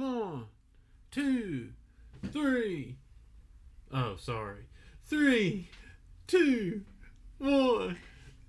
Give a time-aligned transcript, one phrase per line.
[0.00, 0.46] One,
[1.10, 1.72] two,
[2.32, 2.96] three.
[3.92, 4.64] Oh, sorry.
[5.04, 5.68] Three,
[6.26, 6.80] two,
[7.36, 7.98] one.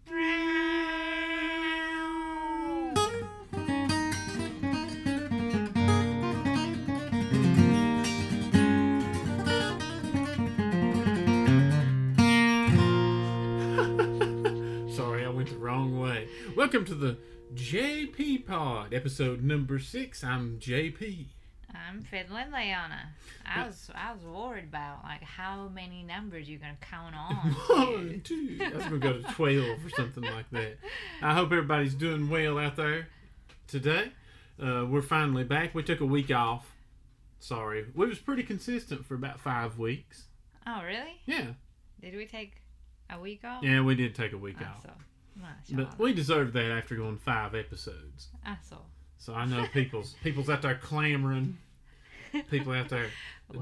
[14.90, 16.30] Sorry, I went the wrong way.
[16.56, 17.18] Welcome to the
[17.54, 20.24] JP Pod, episode number six.
[20.24, 21.26] I'm JP.
[21.74, 23.10] I'm fiddling Leona.
[23.46, 27.36] I was I was worried about like how many numbers you're gonna count on.
[27.68, 28.58] One, two.
[28.62, 30.78] I was gonna go to twelve or something like that.
[31.22, 33.08] I hope everybody's doing well out there
[33.68, 34.12] today.
[34.62, 35.74] Uh, we're finally back.
[35.74, 36.72] We took a week off.
[37.40, 40.26] Sorry, we was pretty consistent for about five weeks.
[40.68, 41.20] oh really?
[41.26, 41.54] Yeah,
[42.00, 42.62] Did we take
[43.10, 43.64] a week off?
[43.64, 45.76] yeah, we did take a week off, så.
[45.76, 48.30] but we deserved that after going five episodes.
[48.46, 48.78] Ah, så.
[49.22, 51.58] So I know people's people's out there clamoring.
[52.50, 53.08] People out there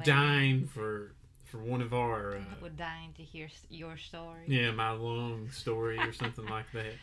[0.04, 1.12] dying for
[1.46, 4.44] for one of our uh, We're dying to hear your story.
[4.48, 6.94] yeah my long story or something like that.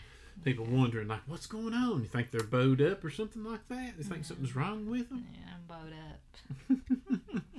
[0.44, 2.00] People wondering like what's going on?
[2.00, 3.94] You think they're bowed up or something like that?
[3.98, 5.26] You think something's wrong with them?
[5.32, 7.42] Yeah, I'm bowed up.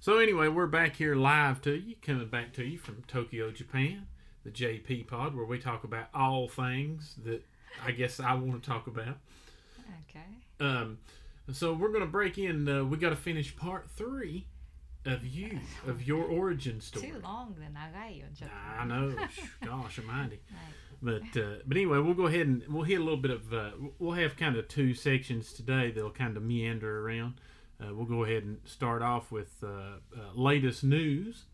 [0.00, 4.06] So anyway, we're back here live to you, coming back to you from Tokyo, Japan,
[4.42, 7.44] the JP Pod, where we talk about all things that
[7.84, 9.18] I guess I want to talk about.
[10.08, 10.24] Okay.
[10.60, 10.98] Um,
[11.52, 12.68] so we're gonna break in.
[12.68, 14.46] Uh, we got to finish part three
[15.04, 17.10] of you of your origin story.
[17.10, 17.76] Too long, then
[18.80, 19.14] I know.
[19.64, 20.40] Gosh, almighty.
[20.50, 20.74] Right.
[21.00, 23.52] But uh, but anyway, we'll go ahead and we'll hit a little bit of.
[23.52, 25.90] Uh, we'll have kind of two sections today.
[25.90, 27.34] They'll kind of meander around.
[27.80, 31.44] Uh, we'll go ahead and start off with uh, uh, latest news.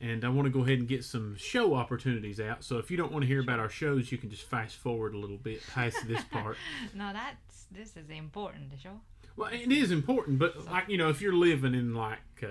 [0.00, 2.62] And I want to go ahead and get some show opportunities out.
[2.62, 5.14] So if you don't want to hear about our shows, you can just fast forward
[5.14, 6.56] a little bit past this part.
[6.94, 7.36] no, that
[7.73, 8.99] this is important でしょ
[9.37, 12.47] Well, it is important, but like you know, if you're living in like uh,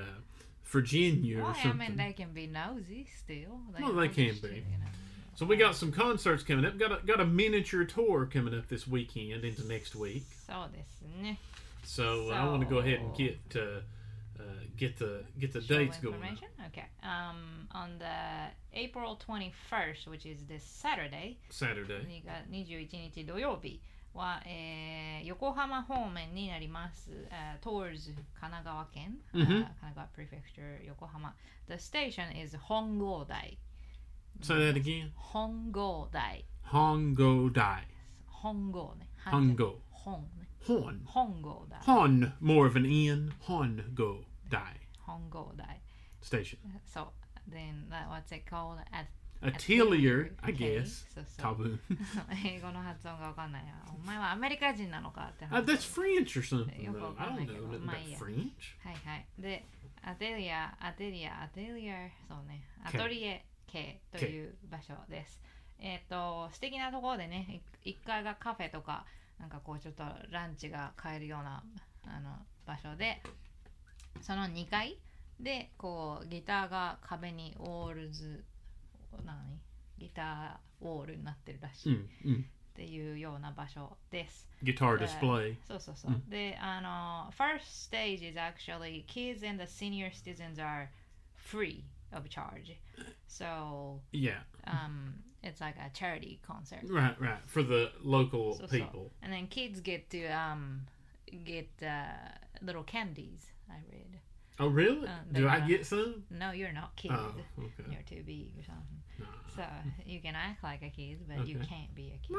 [0.64, 1.78] Virginia Well, or I something.
[1.78, 3.60] mean they can be nosy still.
[3.78, 4.48] Well, they know can just, be.
[4.48, 4.86] You know.
[5.34, 6.78] so we got some concerts coming up.
[6.78, 10.24] Got a got a miniature tour coming up this weekend into next week.
[10.46, 11.38] そうですね。
[11.84, 13.80] So, I want to go ahead and So- get uh,
[14.38, 14.42] uh,
[14.76, 16.14] get the get the Show dates going.
[16.16, 16.48] information?
[16.68, 16.86] Okay.
[17.02, 22.04] Um, on the April 21st, which is this Saturday, Saturday.
[22.06, 23.80] にが21日土曜日
[24.14, 27.10] は、えー横浜方面になります。
[27.10, 31.34] Uh, towards 神奈川県、うんuh, 神奈川 Prefecture 横浜。
[31.68, 33.58] The station is 本郷台。
[34.40, 35.10] Say that again.
[35.14, 36.44] 本郷台。
[36.70, 37.82] Hongo Dai.
[38.26, 39.08] 本郷ね。
[39.24, 39.78] Hongo.
[39.90, 40.46] 本ね。
[40.66, 41.00] Hon.
[41.04, 41.80] 本郷台。
[41.80, 42.32] Hon.
[42.40, 43.32] More of an N.
[43.40, 44.74] Hongo Dai
[45.04, 45.80] 本郷台。
[46.22, 46.58] station.
[46.84, 47.12] So,
[47.50, 48.78] then that, what's it called?
[48.92, 49.06] At
[49.43, 51.05] Atelier, I Okay, guess.
[51.13, 51.41] そうそ.
[52.45, 53.73] 英語の発音がわかんないや。
[53.93, 55.65] お前はアメリカ人なのかって Uh, 話。
[55.65, 56.81] that's French or something.
[56.83, 57.13] Yo Though.
[57.13, 58.17] creo I don't que know no, nothing about Maya.
[58.17, 58.77] French.
[58.83, 59.25] はいはい。
[59.39, 59.65] で、
[60.01, 65.41] アテリア、アテリア、アテリア、そうね、アトリエ系という場所です。
[65.79, 69.05] えっ、と、素敵なところでね、1階がカフェとか、
[69.39, 71.63] なんかこうちょっとランチが買えるような
[72.07, 73.21] あの場所で、
[74.21, 74.97] その2階
[75.39, 78.43] で、こう、ギターが壁にウォールズ、
[79.24, 79.36] 何
[79.98, 81.92] ギターウォールになってるらしい。
[81.92, 82.42] Mm, mm.
[82.42, 84.48] っていうような場所です。
[84.62, 85.56] Guitar Uh, display.
[85.66, 86.22] そうそうそう。
[86.28, 90.88] で、あの、first stage is actually kids and the senior citizens are
[91.34, 92.76] free of charge.
[93.26, 94.42] So, Yeah.
[94.64, 96.80] um, it's like a charity concert.
[96.84, 97.40] Right, right.
[97.48, 98.68] For the local So, so.
[98.68, 99.10] people.
[99.22, 100.86] And then kids get to um,
[101.44, 104.20] get uh, little candies, I read.
[104.60, 105.06] Oh, really?
[105.06, 106.24] Uh, Do they, I uh, get some?
[106.30, 107.10] No, you're not kid.
[107.12, 107.90] Oh, okay.
[107.90, 109.01] You're too big or something.
[109.18, 109.26] No.
[109.56, 109.62] So
[110.06, 111.66] you can act like a kid, but you Okay.
[111.66, 112.36] can't be a kid.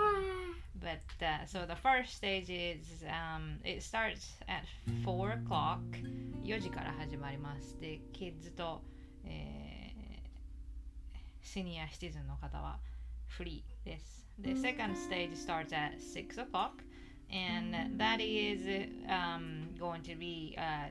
[0.82, 4.64] But uh, so the first stage is um, it starts at
[5.04, 5.82] 4 o'clock
[6.46, 8.82] 4時から始まりますで kids と、
[9.26, 12.80] えー、シニアシティズンの方は
[13.28, 16.82] フリーですで second stage starts at 6 o'clock
[17.30, 18.66] and that is
[19.10, 20.90] um, going to be uh,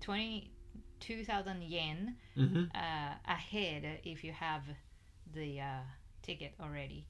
[0.00, 2.64] 22,000 yen Mm-hmm.
[2.74, 4.62] uh, ahead if you have
[5.37, 5.79] the uh,
[6.21, 7.05] ticket already.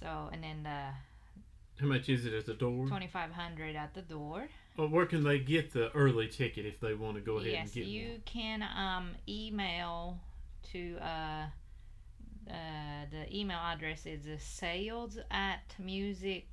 [0.00, 2.88] So and then the How much is it at the door?
[2.88, 4.48] twenty five hundred at the door.
[4.76, 7.62] Well, where can they get the early ticket if they want to go ahead yes,
[7.66, 7.86] and get it?
[7.86, 8.22] you one?
[8.24, 10.18] can um, email
[10.72, 11.46] to uh,
[12.50, 16.48] uh, the email address is uh, sales at music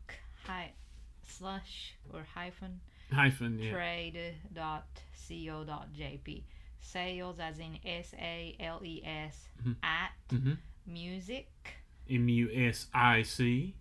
[0.45, 0.73] hi-
[1.27, 2.79] slash or hyphen
[3.11, 3.71] Hyphen, yeah.
[3.73, 4.85] trade dot
[5.27, 6.43] co dot jp
[6.80, 9.76] Sales as in S A L E S Mhm.
[9.82, 10.58] at Mhm.
[10.86, 11.48] music
[12.08, 13.74] M U S I C.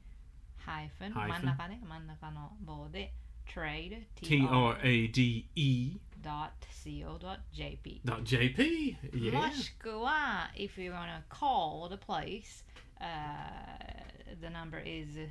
[0.57, 3.13] ハイフン Hyphen 真ん中ね真ん中の棒で
[3.45, 8.01] trade T R A D E dot co dot jp.
[8.03, 8.97] dot J P.
[9.13, 9.31] Yeah.
[9.33, 12.65] もしくは if you wanna call the place,
[12.99, 15.29] uh, the number is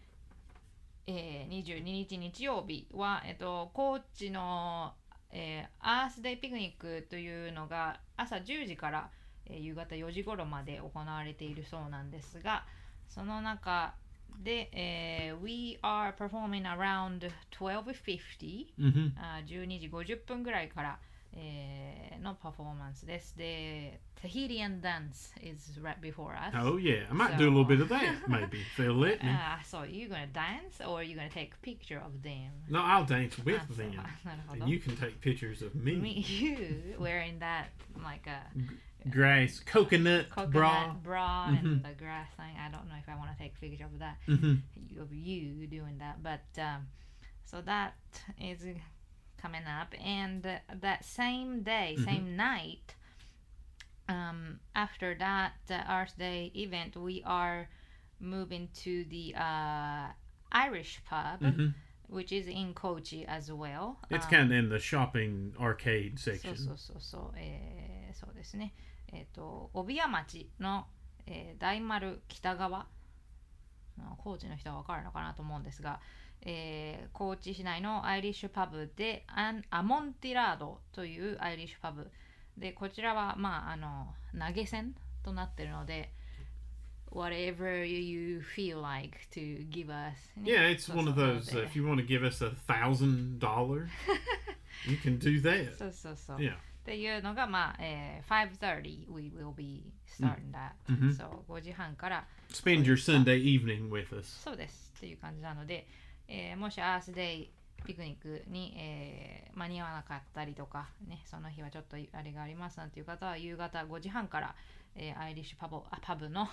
[1.06, 4.92] えー、22日日曜日は、えっと、高知の、
[5.32, 9.10] えーアースデイピクニックというのが朝10時から、
[9.46, 12.64] えー夕方4時頃まで行われているそうなんですが、
[13.08, 13.94] その中
[14.42, 20.98] で、えー We are performing around 12.50 hmm あー12時50分ぐらいから、
[21.34, 23.36] えーのパフォーマンスです。
[23.38, 26.52] で、Tahitian dance is right before us.
[26.56, 29.22] Oh yeah, I might do a little So- bit of that maybe if they'll let
[29.22, 29.30] me.
[29.30, 32.50] Ah, so you're gonna dance or you're gonna take a picture of them?
[32.68, 35.94] No, I'll dance with あそう them, なるほど and。you can take pictures of me.
[35.96, 37.66] Me, you wearing that
[38.02, 38.50] like a
[39.09, 41.65] grass coconut, coconut bra, bra mm-hmm.
[41.65, 42.55] and the grass thing.
[42.59, 45.01] I don't know if I want to take picture of that mm-hmm.
[45.01, 46.87] of you doing that, but um,
[47.45, 47.95] so that
[48.39, 48.65] is
[49.41, 50.47] coming up, and
[50.81, 52.05] that same day, mm-hmm.
[52.05, 52.95] same night.
[54.09, 55.53] Um, after that
[55.89, 57.69] Earth Day event, we are
[58.19, 60.07] moving to the uh,
[60.51, 61.67] Irish pub, mm-hmm.
[62.07, 63.99] which is in Kochi as well.
[64.09, 66.57] It's um, kind of in the shopping arcade section.
[66.57, 68.57] So so so eh, so, uh, so
[69.13, 70.85] えっ、と、帯屋町の、
[71.25, 72.87] えー大丸北側、
[73.99, 75.99] あ高知の人は分かるのかなと思うんですが、
[76.41, 82.09] えー高知市内のアイリッシュパブでアンアモンティラードというアイリッシュパブ
[82.57, 84.13] で、こちらは、まあ、あの
[84.47, 86.11] 投げ銭となっているので、
[87.11, 91.53] whatever you feel like to give us ね、Yeah, it's one of those.
[91.55, 93.87] な Uh, の if you want to give us a thousand dollars,
[94.87, 95.77] you can do that.
[95.77, 96.37] そうそうそう。
[96.37, 96.55] Yeah.
[96.83, 99.85] っていうのが、まあ、えー、5.30 we will be
[100.19, 104.41] starting that、うんそう、5時半から、Spend your Sunday evening with us.
[104.43, 104.91] そうです。
[104.97, 105.87] っていう感じなので、
[106.27, 107.49] えーもしアースデイ
[107.85, 114.55] ピクニックに、えー間に合わなかったりとか、ね、その日はちょっとあれがありますなんていう方は夕方5時半から、
[114.95, 116.49] えーアイリッシュパブあパブの、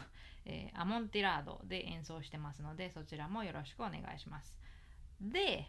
[0.46, 4.56] えーアモンティラードで演奏してますのでそちらもよろしくお願いします。
[5.20, 5.66] で、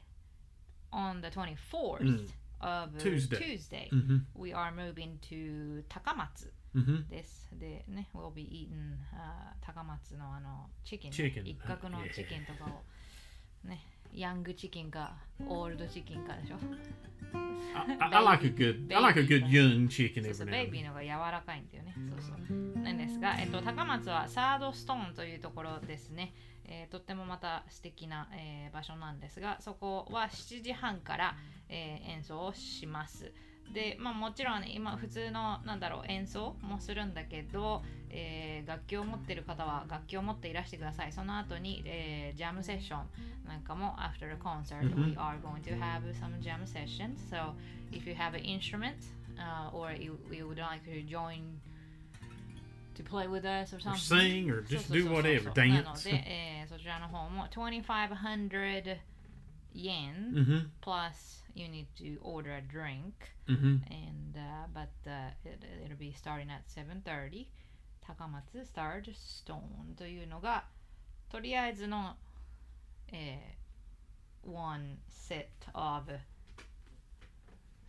[0.91, 2.27] on the 24th うん
[2.61, 7.49] of Tuesday Tuesday hmm we are moving to 高松 hmm です。
[7.59, 13.81] でね、we'll be eating、あー高松のあのチキン、Chicken 一角のチキンとかを、ね、
[14.13, 15.15] ヤングチキンか
[15.47, 16.57] オールドチキンかでしょ。
[17.73, 18.93] I, I, like a good.
[18.95, 20.87] I like a good young chicken そうそう every ベ now イ and ビー then.
[20.87, 21.95] のが柔らかいんだよね。
[22.09, 22.79] そうそう。
[22.81, 26.33] なんですが、えっと、高松はサードストーンというところですね。
[26.65, 31.35] えーとってもまた素敵な、えー場所なんですが、そこは7時半から、
[31.69, 33.31] えー演奏をします。
[33.73, 41.11] で、まあもちろん、ね、今普通のなんだろう演奏もするんだけど、えー楽器を持っている方は楽器を持っていらしてください。
[41.13, 43.07] その後に、えージャムセッション
[43.47, 45.11] なんかも after the concert、Mhm.
[45.11, 47.17] we are going to have some jam sessions.
[47.29, 47.53] So
[47.91, 48.95] if you have an instrument
[49.37, 51.41] uh, or you, you would like to join
[52.95, 54.47] to play with us or Or something.
[54.47, 55.45] sing or そう just do whatever.
[55.67, 56.03] なの Dance.
[56.09, 58.99] で、えーそちらの方も2500
[59.73, 63.13] yen hmm plus you need to order a drink
[63.47, 67.47] hmm and uh, but uh, it, it'll be starting at 7:30
[68.05, 70.65] 高松 Start Stone というのが
[71.29, 72.15] とりあえずの、
[73.11, 73.61] えー
[74.43, 76.09] one set of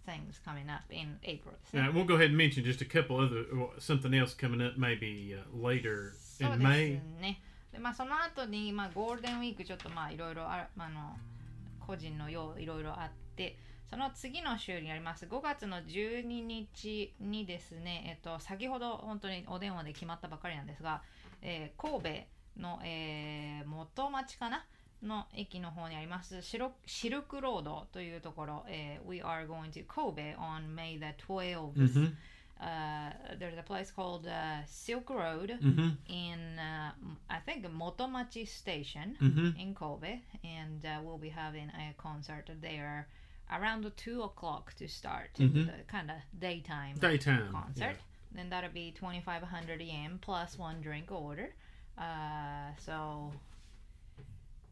[0.07, 3.45] things coming up in April ね we'll go ahead and mention just a couple other
[3.79, 7.01] something else coming up maybe uh, later in May.
[7.21, 7.41] ね。
[7.73, 11.17] でまあその後にまあゴールデンウィークちょっとまあいろいろああの
[11.81, 13.57] 個人のよういろいろあって
[13.91, 21.03] その次の週にあります5月の12日にですね、えっと、先ほど本当にお電話で決まったばかりなんですが、
[21.43, 22.25] えー神
[22.57, 24.65] 戸の、えー元町かな
[25.03, 32.07] の駅の方にありますシロシルクロードというところ、えー We are going to Kobe on May the 12th、Mm-hmm.
[32.61, 33.11] Uh,
[33.41, 35.89] there's a place called uh, Silk Road Mm-hmm.
[36.09, 36.93] in uh,
[37.29, 39.59] I think Motomachi Station Mm-hmm.
[39.61, 43.09] in Kobe, and uh, we'll be having a concert there
[43.52, 45.66] around two o'clock to start Mhm.
[45.68, 47.52] the kind of daytime Daytime.
[47.52, 47.98] concert.
[48.32, 51.54] Then that'll be twenty five hundred yen plus one drink order.
[51.98, 53.32] Uh, so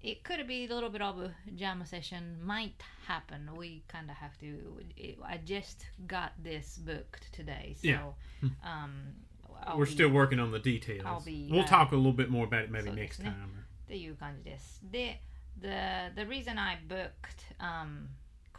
[0.03, 3.49] it could be a little bit of a jam session might happen.
[3.55, 4.79] We kind of have to.
[5.23, 8.49] I just got this booked today, so Yeah.
[8.61, 9.15] um,
[9.63, 11.05] I'll We're be- still working on the details.
[11.05, 13.29] I'll be, we'll uh, talk a little bit more about it maybe そうで next すね
[13.29, 13.63] time.
[13.85, 14.81] っていう感じです。
[14.91, 15.21] で、
[15.59, 18.09] the, the reason I booked、um,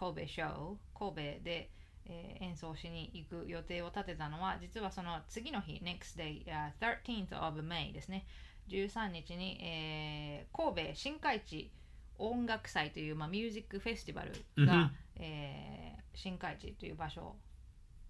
[0.01, 1.69] 神戸 show 神戸で、
[2.05, 6.71] えー演奏しに行く予定を立てたのは実はその次の日 next day、uh,
[7.05, 8.25] 13th of May ですね
[8.69, 11.71] 13日に、えー神戸新海地
[12.17, 14.31] 音楽祭という、まあ、ミュージックフェスティバル
[14.65, 14.89] が、Mhm.
[15.17, 17.35] えー新海地という場所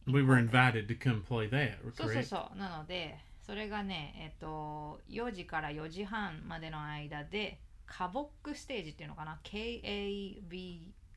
[0.08, 2.24] We were invited to come play that, そうそう?
[2.24, 9.40] そうなのでそれがねえっと4時から4時半までの間でカボックステージっていうのかな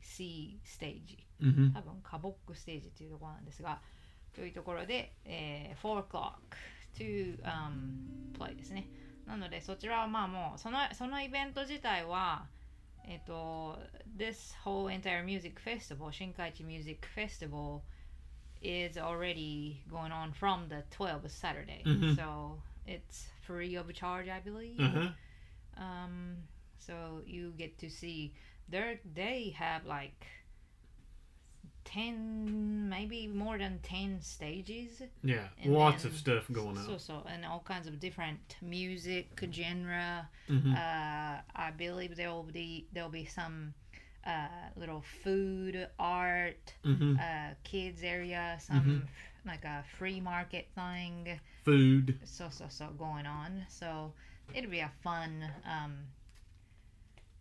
[0.04, 3.80] C ステージ、うん、多分カボックステージというところなんですが
[4.34, 6.34] というところで、えー、4 o'clock
[6.96, 8.88] to、um, play ですね。
[9.26, 12.46] なのでそちらはまあもうそのそのイベント自体は
[13.06, 13.78] えっ、ー、と
[14.16, 17.80] This whole entire music festival 新開地 music festival
[18.60, 22.14] is already going on from the 12th Saturday、mm mm-hmm.
[22.14, 25.82] so it's free of charge I believe、mm mm-hmm.
[25.82, 26.36] um,
[26.78, 28.32] so you get to see
[28.68, 30.26] there they have like
[31.84, 36.84] 10 maybe more than 10 stages Yeah, And lots then- of stuff going on.
[36.86, 40.74] so so and all kinds of different music genre Mhm.
[40.74, 43.74] uh, i believe there will be there'll be some
[44.26, 49.06] uh, little food art hmm uh, kids area some
[49.44, 52.18] like a free market thing Food.
[52.24, 54.12] so so so going on so
[54.54, 55.94] it'll be a fun um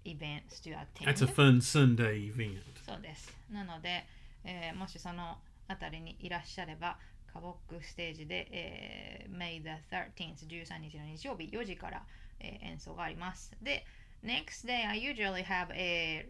[0.05, 2.62] event to attend That's a fun Sunday event.
[2.86, 4.03] そうですなので、
[4.43, 6.98] えーもしその辺りにいらっしゃれば
[7.33, 12.03] カボックステージで、えー May the 13th 13日の日曜日4時から、
[12.39, 13.86] えー演奏がありますで
[14.24, 16.25] next day I usually have a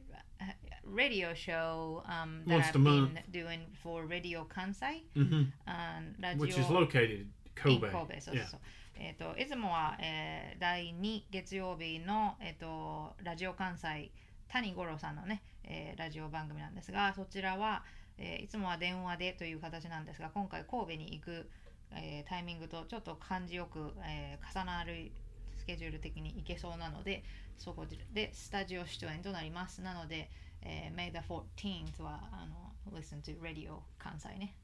[0.86, 3.14] radio show um, that Once I've a month.
[3.14, 7.26] been doing for Radio Kansai hmm and ラジ Which is オ located
[7.56, 7.92] 神 Kobe.
[7.92, 8.46] 戸そうそう Yeah.
[8.48, 8.60] そう、
[8.96, 14.12] えっ、といつもは、えー第2月曜日のえっ、とラジオ関西
[14.50, 17.84] 谷五郎さんのね、えーラジオ番組なんですがそちらは、
[18.18, 21.50] えーいつもは電話でという形なんですが今回神戸に行く、
[21.92, 25.12] えータイミングとちょっと感じよく、えー重なる
[25.58, 27.24] スケジュール的に行けそうなので
[27.58, 29.82] そこでスタジオ出演となります。
[29.82, 30.30] なので、
[30.62, 34.56] えー May the 14th はあの Listen to Radio 関西ね。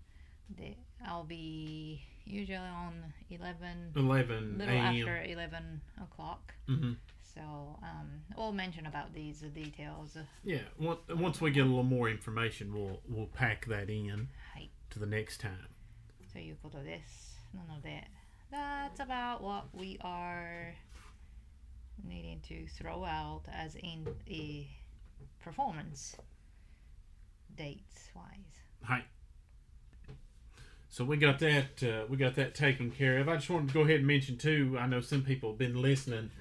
[0.51, 4.97] で I'll be usually on 11 11 little a.m.
[4.97, 6.93] after 11 o'clock hmm
[7.35, 7.41] so
[7.83, 10.61] um, we'll mention about these details Yeah.
[10.79, 15.01] Once, once we get a little more information, we'll we'll pack that in はい to
[15.01, 15.69] the next time.
[16.33, 18.09] ということですなので
[18.53, 20.75] that's about what we are
[22.05, 24.69] needing to throw out as in a
[25.43, 26.17] performance
[27.57, 29.05] dates wise Hi.
[30.90, 33.30] so we got that uh, we got that taken care of.
[33.30, 34.78] I just wanted to go ahead and mention too.
[34.80, 36.32] I know some people have been listening.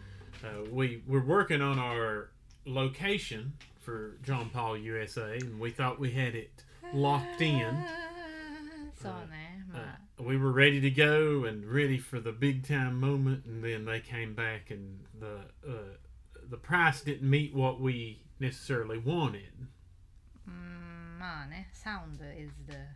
[0.43, 2.31] Uh, we we're working on our
[2.65, 7.85] location for John Paul USA, and we thought we had it locked in.
[8.95, 9.81] It's uh, on there.
[9.81, 13.85] Uh, we were ready to go and ready for the big time moment, and then
[13.85, 15.95] they came back, and the uh,
[16.51, 19.69] the price didn't meet what we necessarily wanted.
[20.49, 22.87] Mm, mane sound is the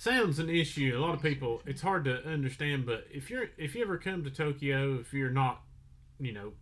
[0.00, 0.94] sound's an issue.
[0.96, 2.86] A lot of people, it's hard to understand.
[2.86, 5.60] But if you're, if you ever come to Tokyo, if you're not,
[6.18, 6.52] you know,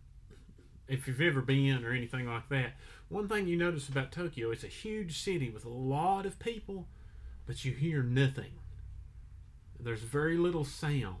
[0.89, 2.73] if you've ever been or anything like that,
[3.07, 6.89] one thing you notice about Tokyo, it's a huge city with a lot of people,
[7.47, 8.51] but you hear nothing.
[9.79, 11.15] There's very little sound.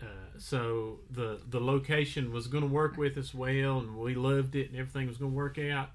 [0.00, 4.54] Uh, so the the location was going to work with us well, and we loved
[4.54, 5.90] it, and everything was going to work out.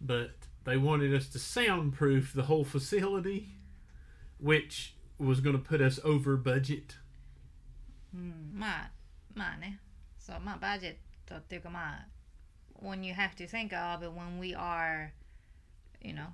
[0.00, 0.32] But
[0.64, 3.56] they wanted us to soundproof the whole facility,
[4.39, 6.97] which was going to put us over budget.
[8.13, 8.91] うんまあ
[9.33, 9.79] まあね
[10.19, 12.07] そうまあバジェットっていうかまあ
[12.83, 15.11] when you have to think of it when we are
[16.01, 16.27] you know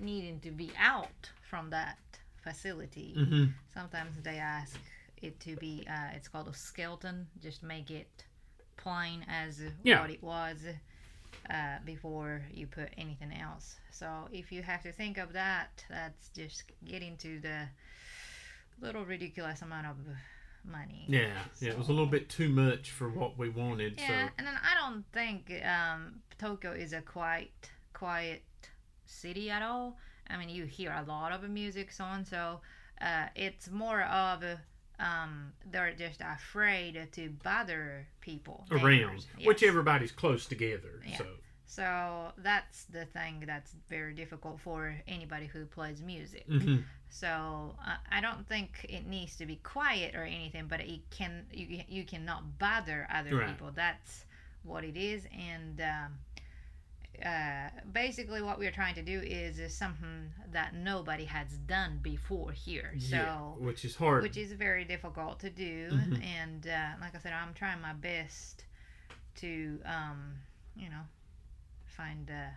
[0.00, 1.96] needing to be out from that
[2.44, 4.78] facility hmm sometimes they ask
[5.22, 8.24] it to be uh, it's called a skeleton just make it
[8.76, 10.00] plain as Yeah.
[10.02, 10.58] what it was
[11.49, 16.29] uh, before you put anything else so if you have to think of that that's
[16.29, 17.67] just getting to the
[18.81, 19.95] little ridiculous amount of
[20.65, 21.27] money Yeah,
[21.59, 23.95] yeah, it was a little bit too much for what we wanted.
[23.97, 27.51] yeah, So and then I don't think um, Tokyo is a quite
[27.93, 28.43] quiet
[29.05, 29.97] city at all.
[30.29, 32.61] I mean, you hear a lot of music, so and so.
[33.01, 34.41] Uh, it's more of
[34.99, 39.27] um, they're just afraid to bother people around, neighbors.
[39.43, 41.01] which everybody's close together.
[41.07, 41.17] Yeah.
[41.17, 41.25] So
[41.65, 46.47] So that's the thing that's very difficult for anybody who plays music.
[46.47, 46.83] mhm.
[47.09, 51.45] So uh, I don't think it needs to be quiet or anything, but it can
[51.51, 53.47] you you cannot bother other Right.
[53.49, 53.71] people.
[53.73, 54.25] That's
[54.63, 56.13] what it is, and um,
[57.25, 62.51] uh, basically what we're trying to do is, is something that nobody has done before
[62.51, 62.93] here.
[62.99, 63.15] So.
[63.15, 64.23] yeah, which is hard.
[64.23, 66.23] Which is very difficult to do, Mhm.
[66.23, 68.65] and uh, like I said, I'm trying my best
[69.35, 70.35] to, um,
[70.75, 71.03] you know,
[71.85, 72.49] find uh,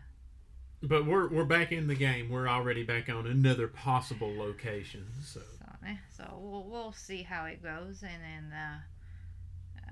[0.83, 2.29] but we're we're back in the game.
[2.29, 5.07] We're already back on another possible location.
[5.23, 8.81] So So, eh, so we'll, we'll see how it goes, and then uh,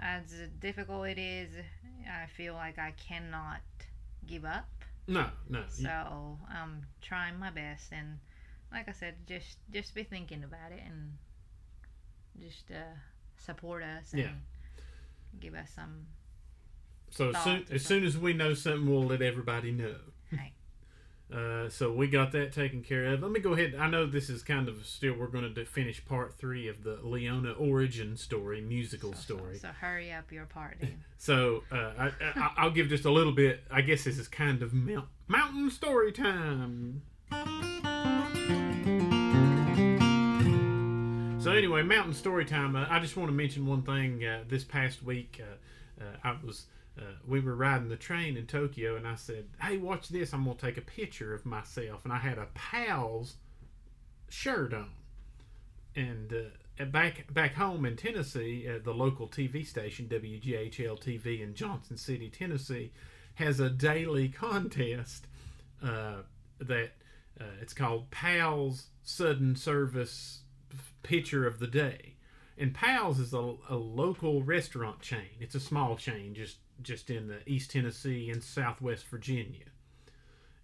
[0.01, 0.25] as
[0.61, 1.51] difficult it is,
[2.07, 3.61] I feel like I cannot
[4.27, 4.69] give up.
[5.07, 5.63] no, no.
[5.69, 8.19] So I'm trying my best, and
[8.73, 11.13] like I said, just just be thinking about it and
[12.41, 12.95] just uh,
[13.37, 14.29] support us and Yeah.
[15.41, 16.07] give us some.
[17.11, 19.97] So as soon, as soon as we know something, we'll let everybody know.
[20.33, 20.53] Right.
[21.33, 23.23] Uh, so we got that taken care of.
[23.23, 23.75] Let me go ahead.
[23.79, 25.15] I know this is kind of still.
[25.15, 29.59] We're going to finish part three of the Leona origin story, musical So, so, story.
[29.59, 30.77] so hurry up your part.
[30.81, 31.03] then.
[31.19, 33.61] So uh, I, I, I'll give just a little bit.
[33.71, 37.01] I guess this is kind of mount, mountain story time.
[41.41, 42.75] So anyway, mountain story time.
[42.77, 44.25] Uh, I just want to mention one thing.
[44.25, 46.67] Uh, this past week, uh, uh, I was
[46.99, 50.33] uh, we were riding the train in Tokyo, and I said, "Hey, watch this!
[50.33, 53.37] I'm gonna take a picture of myself." And I had a pals
[54.29, 54.91] shirt on,
[55.97, 61.55] and uh, back back home in Tennessee, uh, the local TV station WJHL TV in
[61.55, 62.93] Johnson City, Tennessee,
[63.35, 65.27] has a daily contest
[65.83, 66.23] uh,
[66.59, 66.93] that
[67.41, 70.43] uh, it's called Pals Sudden Service
[71.03, 72.15] Picture of the Day.
[72.57, 75.31] And Pals is a, a local restaurant chain.
[75.41, 79.65] It's a small chain, just just in the East Tennessee and Southwest Virginia.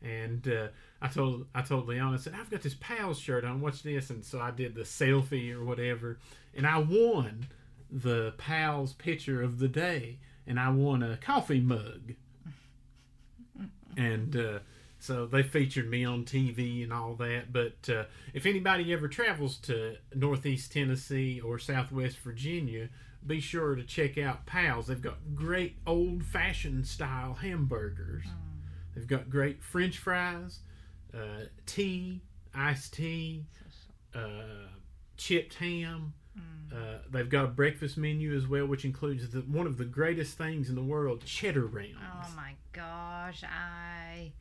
[0.03, 0.69] And uh,
[1.03, 3.61] I told I told Leon, I said, I've got this Pals shirt on.
[3.61, 4.11] Watch this.
[4.11, 6.19] And so I did the selfie or whatever,
[6.55, 7.47] and I won
[7.91, 12.15] the Pals picture of the day, and I won a coffee mug.
[13.97, 14.59] and uh,
[15.01, 17.53] so they featured me on TV and all that.
[17.53, 22.89] But uh, if anybody ever travels to Northeast Tennessee or Southwest Virginia,
[23.27, 24.87] be sure to check out Pals.
[24.87, 28.25] They've got great old fashioned style hamburgers.
[28.95, 30.61] They've got great French fries,
[31.15, 32.23] uh, tea,
[32.55, 33.45] iced tea,
[34.15, 34.69] uh,
[35.17, 36.15] chipped ham.
[36.73, 40.39] Uh, they've got a breakfast menu as well, which includes the, one of the greatest
[40.39, 41.97] things in the world, cheddar rounds.
[42.01, 44.33] Oh my gosh, I.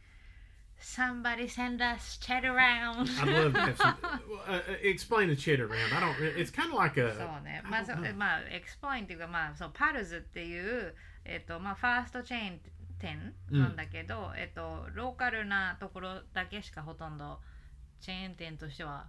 [0.81, 3.09] Somebody send us cheddar round.
[3.21, 3.95] I'd love to have some.
[4.03, 5.93] uh, uh, explain a cheddar round.
[5.93, 6.15] I don't.
[6.37, 7.13] It's kind of like a.
[7.13, 7.61] そうね。
[7.69, 12.59] まあ、そ.まあ、エクスプレインっていうか、まあ、そう、パルズっていう、えっと、まあ、ファーストチェーン
[12.99, 17.39] 店なんだけど、えっと、ローカルなところだけしかほとんど
[17.99, 19.07] チェーン店としては、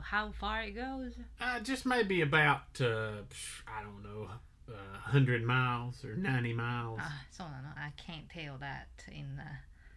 [0.00, 1.14] How far it goes?
[1.38, 3.22] Uh, just maybe about uh,
[3.66, 4.28] I don't know,
[4.68, 9.42] uh, hundred miles or ninety miles, あ、そうなの ?I can't tell that in the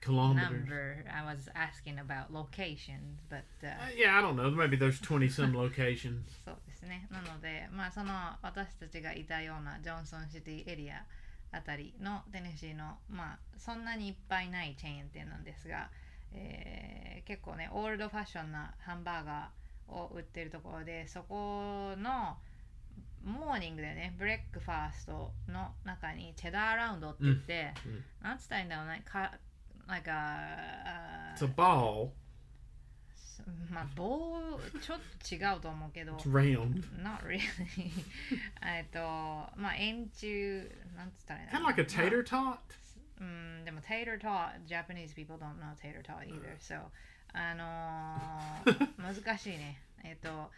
[0.04, 0.52] kilometers.
[0.68, 1.06] number.
[1.10, 4.50] I was asking about locations, but、uh, Uh, yeah, I don't know.
[4.52, 6.22] Maybe there's twenty some locations.
[6.46, 7.08] そうですね。
[7.12, 11.06] なので、まあ、その私たちがいたようなジョンソンシティエリア
[11.52, 15.90] あたりのテネシーの、まあ、そんなにいっぱいないチェーン店なんですが、
[16.34, 22.38] えー結構ね、オールドファッションなハンバーガーを売ってるところで、そこの
[23.24, 29.32] モーニングでね、ブレックファーストの中にチェダーラウンドって言って、うんうんなんつったらいいんだろうね、か
[29.88, 32.10] なんか、あ It's a ball.
[33.70, 36.84] まあ、棒、ちょっと違うと思うけど、It's round.
[37.02, 37.40] Not really.
[38.62, 39.00] えっと、
[39.60, 40.64] まあ、円柱、
[40.96, 42.58] なんつったらいい Kind of like a tater tot.
[43.20, 46.58] うん、でも、tater tot, Japanese people don't know tater tot either.
[46.60, 46.80] So,
[47.34, 49.82] あのー難しいね。
[50.04, 50.52] えっと、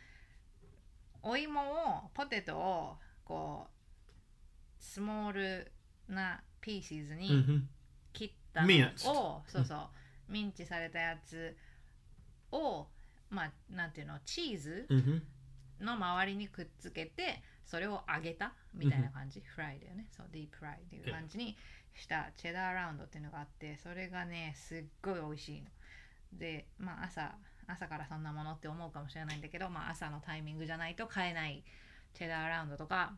[1.23, 3.67] お芋を、ポテトを、こ
[4.79, 5.71] スモール
[6.07, 7.61] なピーシーズに hmm
[8.55, 8.67] たの
[9.03, 9.87] を、そうそう。
[10.27, 11.55] ミンチされたやつ
[12.51, 12.87] を
[13.29, 15.21] まあなんていうのチーズ hmm
[15.79, 20.07] の周りにくっつけてそれを揚げたみたいな感じ、フライだよね。
[20.15, 21.57] そうディープフライっていう感じに
[21.93, 25.67] したチェダーラウンドっていうのがあってそれがねすっごい美味しいの。
[26.33, 27.35] でまあ朝
[27.67, 31.63] 朝からそんなものって思うかもしれないんだけど、まあ、朝のタイミングじゃないと買えない
[32.13, 33.13] チェダーラウンドとか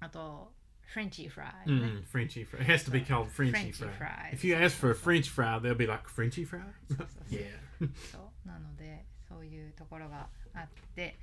[0.00, 0.52] あと
[0.92, 2.62] フレンチフライ、ね Mm, Frenchy fry.
[2.62, 4.32] It has to be called Frenchy, Frenchy fry.
[4.32, 4.32] fries.
[4.34, 6.60] If you ask for a French fry, they'll be like Frenchy fry.
[7.30, 7.44] yeah.
[8.10, 11.16] そうなのでそういうところがあって、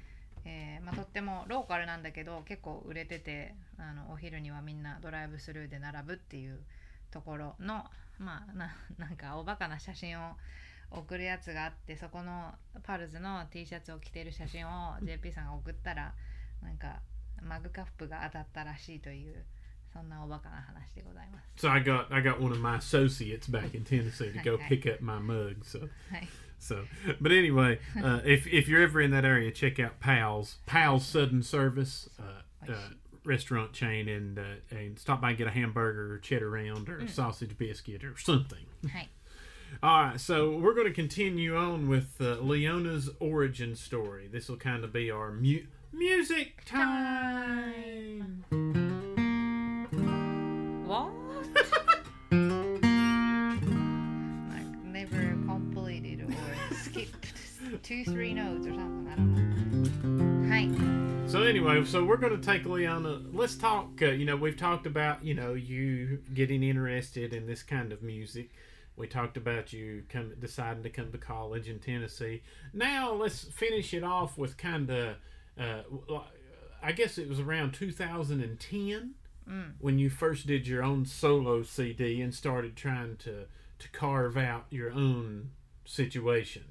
[0.46, 6.64] えーまあ、とってもローカルなんだけど結構売れててあのお昼にはみんなドライブスルーで並ぶっていう
[7.12, 7.86] ところの
[8.18, 10.38] まあななんかおバカな写真を
[10.92, 16.16] 送るやつがあってそこのパルズの T シャツを着てる写真を JP さんが送ったら
[16.62, 17.02] なんか
[17.42, 19.46] マグカップが当たったらしいという
[19.97, 21.67] そんなおバカな話でございます。
[21.67, 24.69] So I got I got one of my associates back in Tennessee to go Okay.
[24.81, 25.65] pick up my mug.
[25.65, 26.85] So はい、 so,
[27.21, 31.43] but anyway, uh, if if you're ever in that area, check out Pal's Pal's Sudden
[31.43, 32.75] Service uh, uh,
[33.25, 36.99] restaurant chain and uh, and stop by and get a hamburger or cheddar round or
[36.99, 38.65] a sausage biscuit or something.
[38.89, 39.09] はい、
[39.83, 44.27] All right, so we're going to continue on with uh, Leona's origin story.
[44.27, 48.45] This will kind of be our mu- music time.
[50.88, 51.12] What?
[54.50, 57.34] like never completed or skipped
[57.84, 59.12] two, three notes or something.
[59.12, 60.48] I don't know.
[60.48, 61.28] Hi.
[61.28, 63.20] So anyway, so we're going to take Leona.
[63.34, 64.02] Let's talk.
[64.02, 68.02] Uh, you know, we've talked about you know you getting interested in this kind of
[68.02, 68.52] music.
[68.96, 72.44] We talked about you come deciding to come to college in Tennessee.
[72.74, 75.16] Now let's finish it off with kind of.
[75.60, 76.22] Uh, w-
[76.82, 79.16] I guess it was around 2010
[79.81, 83.47] when you first did your own solo CD and started trying to
[83.79, 85.51] to carve out your own
[85.85, 86.63] situation.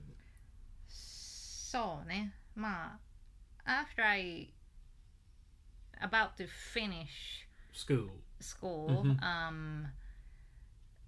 [0.88, 2.34] そうね。
[2.56, 3.00] ま
[3.65, 4.50] あ、after I
[6.02, 8.10] about to finish School.
[8.41, 9.21] school, Mhm.
[9.24, 9.88] um,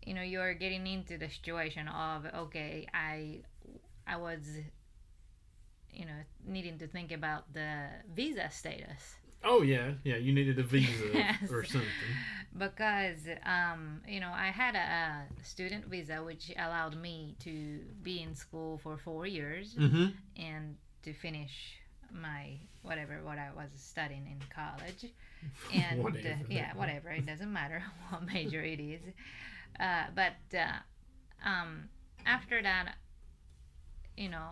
[0.06, 3.42] you know, you're getting into the situation of okay, I,
[4.08, 4.40] I was,
[5.92, 9.16] you know, needing to think about the visa status.
[9.45, 10.17] Oh yeah, yeah.
[10.17, 11.51] You needed a visa Yes.
[11.51, 11.89] or something.
[12.57, 14.79] because um, you know I had a,
[15.41, 20.07] a student visa which allowed me to be in school for four years Mm-hmm.
[20.37, 21.75] and to finish
[22.13, 25.05] my whatever what I was studying in college
[25.73, 26.11] and uh,
[26.49, 29.03] yeah whatever it doesn't matter what major it is
[29.79, 30.79] uh, but uh,
[31.49, 31.89] um,
[32.27, 32.95] after that
[34.17, 34.49] you know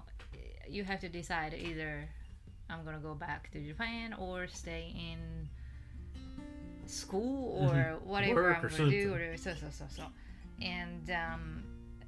[0.69, 2.09] you have to decide either
[2.71, 5.49] I'm gonna go back to Japan or stay in
[6.87, 9.13] school or whatever Work I'm gonna do something.
[9.29, 10.03] or so so so so
[10.63, 11.63] and um,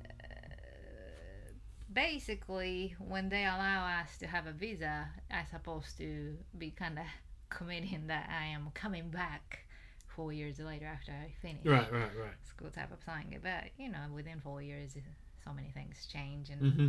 [0.05, 1.53] uh,
[1.93, 7.05] basically when they allow us to have a visa I'm supposed to be kind of
[7.51, 9.61] committing that I am coming back
[10.07, 12.35] four years later after I finish Right, right, right.
[12.45, 14.97] school type of thing but you know within four years
[15.45, 16.89] so many things change and Mm-hmm.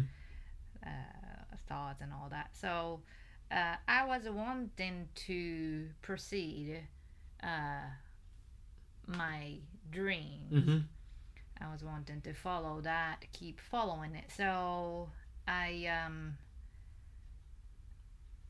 [0.86, 2.50] uh, thoughts and all that.
[2.54, 3.02] So
[3.52, 6.82] uh, I was wanting to proceed
[7.44, 7.88] uh,
[9.08, 9.56] my
[9.92, 10.42] dream.
[10.52, 10.78] Mm-hmm.
[11.62, 14.32] I was wanting to follow that, keep following it.
[14.36, 15.10] So
[15.48, 16.38] I um,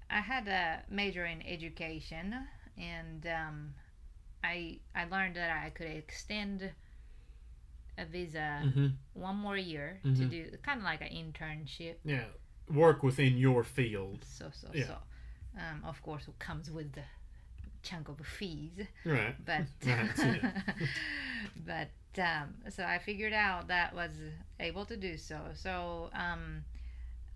[0.10, 2.36] I had a major in education,
[2.78, 3.74] and um,
[4.44, 6.72] I I learned that I could extend
[7.98, 8.88] a visa Mm-hmm.
[9.14, 10.30] one more year to Mhm.
[10.30, 11.98] do kind of like an internship.
[12.04, 12.26] Yeah.
[12.74, 14.26] Work within your field.
[14.26, 14.88] So so Yeah.
[14.88, 14.98] so.
[15.58, 17.04] Um, of course, it comes with the
[17.82, 18.72] chunk of fees,
[19.04, 19.36] Right.
[19.46, 20.42] but Right,
[21.66, 21.90] but
[22.22, 24.12] um, so I figured out that was
[24.60, 25.40] able to do so.
[25.56, 26.64] So um,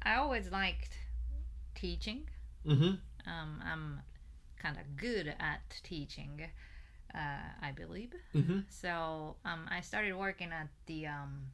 [0.03, 0.97] I always liked
[1.75, 2.29] teaching.
[2.65, 2.93] Mm-hmm.
[3.29, 4.01] Um, I'm
[4.61, 6.41] kind of good at teaching,
[7.13, 7.17] uh,
[7.61, 8.13] I believe.
[8.35, 8.59] Mm-hmm.
[8.69, 11.47] So um, I started working at the um,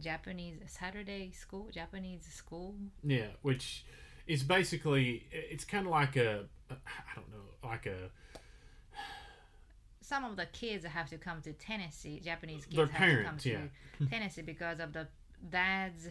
[0.00, 2.74] Japanese Saturday school, Japanese school.
[3.04, 3.84] Yeah, which
[4.26, 8.10] is basically it's kind of like a I don't know, like a
[10.02, 12.20] Some of the kids have to come to Tennessee.
[12.20, 14.06] Japanese kids Their have to come parents, to yeah.
[14.10, 15.06] Tennessee because of the
[15.48, 16.08] dad's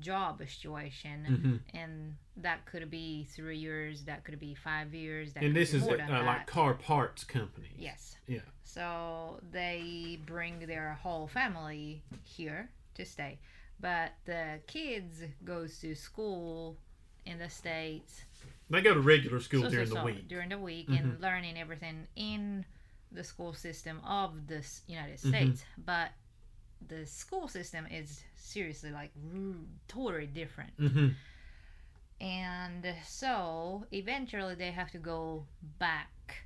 [0.00, 1.80] job situation, Mhm.
[1.80, 5.86] and that could be three years, that could be five years, that and this is
[5.86, 7.70] a, uh, like car parts company.
[7.78, 8.16] yes.
[8.26, 8.40] Yeah.
[8.64, 13.38] So they bring their whole family here to stay.
[13.80, 16.76] But the kids goes to school
[17.24, 18.22] in the States
[18.70, 20.28] They go to regular school so, during so, the week.
[20.28, 20.98] during the week Mhm.
[20.98, 22.64] and learning everything in
[23.12, 25.28] the school system of the United Mhm.
[25.28, 26.12] States, but
[26.86, 29.10] the school system is seriously like
[29.88, 30.76] totally different.
[30.78, 31.08] Mm-hmm.
[32.20, 35.46] And so eventually they have to go
[35.78, 36.42] back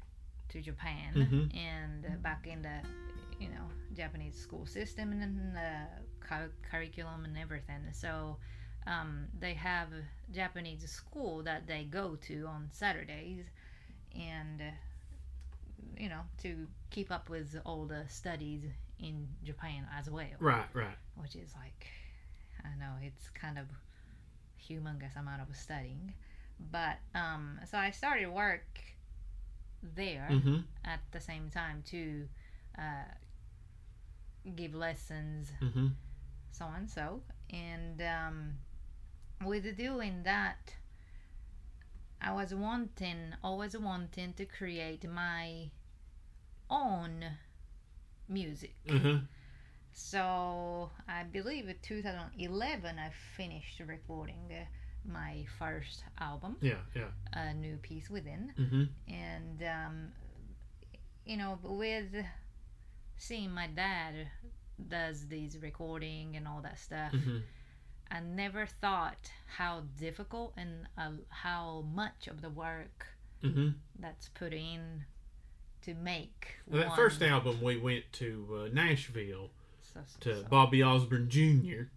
[0.50, 1.56] to Japan Mhm.
[1.56, 2.80] and back in the
[3.40, 5.87] you know Japanese school system and the
[6.20, 7.83] cu- curriculum and everything.
[7.92, 8.37] So
[8.87, 13.44] um, they have a Japanese school that they go to on Saturdays,
[14.14, 14.64] and uh,
[15.98, 18.64] you know to keep up with all the studies
[18.98, 20.96] in Japan as well Right, right.
[21.20, 21.87] which is like
[22.64, 23.66] I know it's kind of
[24.61, 26.14] humongous amount of studying.
[26.70, 28.64] But um so I started work
[29.83, 30.59] there Mm-hmm.
[30.85, 32.28] at the same time to
[32.78, 33.05] uh,
[34.57, 35.88] give lessons, Mm-hmm.
[36.50, 37.22] so on so.
[37.50, 38.55] And um,
[39.44, 40.76] with doing that,
[42.20, 45.70] I was wanting, always wanting to create my
[46.70, 47.24] own
[48.28, 48.74] music.
[48.87, 49.18] Mm-hmm.
[49.92, 54.64] So I believe in 2011 I finished recording uh,
[55.05, 57.09] my first album, Yeah, yeah.
[57.33, 58.85] A New Piece Within, Mm-hmm.
[59.09, 60.12] and um,
[61.24, 62.14] you know with
[63.16, 64.29] seeing my dad
[64.88, 67.38] does these recording and all that stuff, Mm-hmm.
[68.11, 73.07] I never thought how difficult and uh, how much of the work
[73.42, 73.70] Mm-hmm.
[73.98, 75.05] that's put in
[75.85, 76.96] to make well, That one.
[76.96, 79.51] first album, we went to uh, Nashville
[79.83, 81.88] so, so, to so, Bobby Osborne Jr.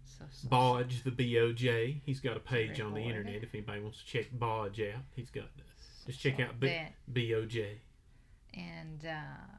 [0.48, 2.00] Bodge, the B-O-J.
[2.04, 5.02] He's got a page on the internet if anybody wants to check Bodge out.
[5.14, 5.64] He's got this
[6.06, 6.80] just check out B-
[7.12, 7.80] B-O-J.
[8.54, 9.56] and uh,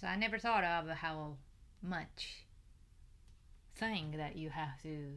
[0.00, 1.36] so I never thought of how
[1.82, 2.44] much
[3.76, 5.12] thing that you have to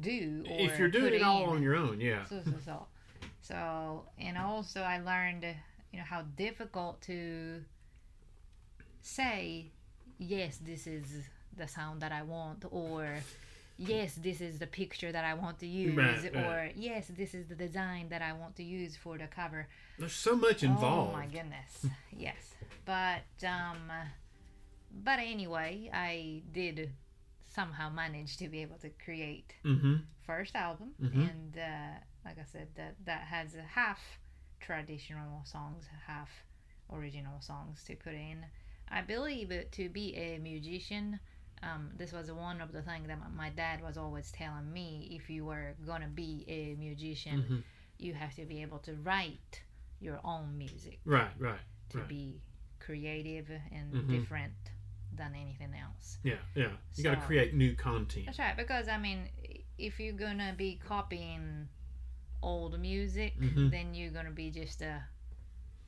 [0.00, 0.44] do.
[0.48, 1.56] Or If you're doing it all in.
[1.56, 2.24] on your own, yeah.
[2.24, 2.86] So so so.
[3.40, 5.44] So and also I learned,
[5.92, 7.64] you know, how difficult to
[9.02, 9.72] say,
[10.18, 11.04] yes, this is
[11.56, 13.16] the sound that I want, or
[13.88, 16.44] yes, this is the picture that I want to use, Right, right.
[16.46, 19.68] or yes, this is the design that I want to use for the cover.
[19.98, 21.10] There's so much involved.
[21.14, 21.86] Oh my goodness.
[22.26, 22.54] yes.
[22.84, 23.90] But um
[25.04, 26.92] but anyway, I did
[27.46, 29.96] somehow manage to be able to create Mm-hmm.
[30.26, 31.30] first album Mhm.
[31.30, 34.00] and uh, like I said that that has a half
[34.60, 36.30] traditional songs, half
[36.92, 38.44] original songs to put in.
[38.88, 41.18] I believe it to be a musician
[41.62, 45.30] um, this was one of the things that my- dad was always telling me if
[45.30, 47.58] you were gonna be a musician hmm
[47.98, 49.62] you have to be able to write
[50.00, 51.60] your own music Right, right.
[51.90, 52.08] to Right.
[52.08, 52.40] be
[52.80, 54.08] creative and Mhm.
[54.08, 54.54] different
[55.12, 56.18] than anything else.
[56.24, 56.72] Yeah, yeah.
[56.96, 58.26] You got to create new content.
[58.26, 59.28] That's right, because I mean,
[59.78, 61.68] if you're gonna be copying
[62.42, 63.70] old music, Mhm.
[63.70, 65.04] then you're gonna be just a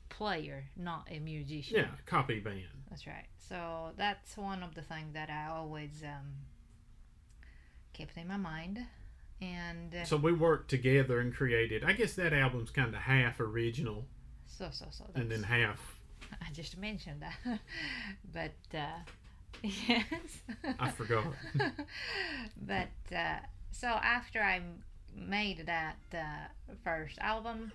[0.07, 1.75] player, not a musician.
[1.77, 2.74] Yeah, copy band.
[2.89, 3.25] That's right.
[3.49, 6.33] So that's one of the things that I always um,
[7.93, 8.79] kept in my mind.
[9.41, 11.83] And uh, So we worked together and created.
[11.83, 14.05] I guess that album's kind of half original
[14.47, 15.05] so, so, so.
[15.15, 15.99] and then half.
[16.41, 17.59] I just mentioned that.
[18.33, 18.99] but uh,
[19.61, 20.41] yes.
[20.79, 21.25] I forgot.
[22.61, 23.37] but uh,
[23.71, 24.61] so after I
[25.15, 26.47] made that uh,
[26.83, 27.71] first album,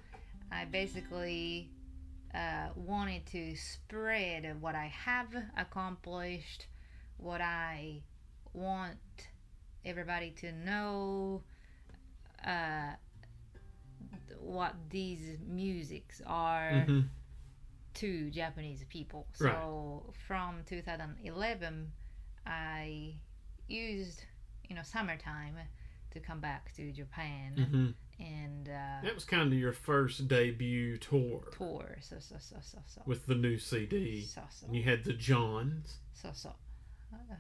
[0.51, 1.68] I basically
[2.34, 6.66] uh, wanted to spread what I have accomplished,
[7.16, 8.02] what I
[8.52, 8.98] want
[9.84, 11.42] everybody to know,
[12.46, 12.92] uh,
[14.38, 17.00] what these musics are hmm
[17.94, 19.26] to Japanese people.
[19.40, 19.52] Right.
[19.52, 21.92] So from 2011,
[22.46, 23.14] I
[23.68, 24.24] used
[24.68, 25.56] you know summertime
[26.12, 27.90] to come back to Japan hmm
[28.20, 31.96] and uh, That was kind of your first debut tour tour.
[32.00, 34.22] So so so so so with the new CD.
[34.22, 35.98] so so And you had the Johns.
[36.14, 36.54] so so.
[37.12, 37.37] Uh,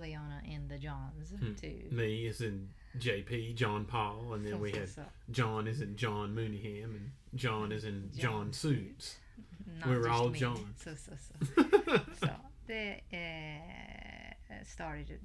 [0.00, 1.54] Leona and the Johns Hmm.
[1.54, 1.84] too.
[1.92, 5.02] Me is in JP, John Paul, and then So, we so, had so.
[5.30, 9.16] John is in John Mooneyham, and John is in John, John Suits.
[9.86, 10.38] We were all me.
[10.40, 10.82] Johns.
[10.82, 12.00] So so so.
[12.26, 12.30] so
[12.66, 15.20] they uh, started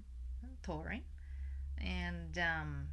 [0.64, 1.02] touring
[1.80, 2.88] and um,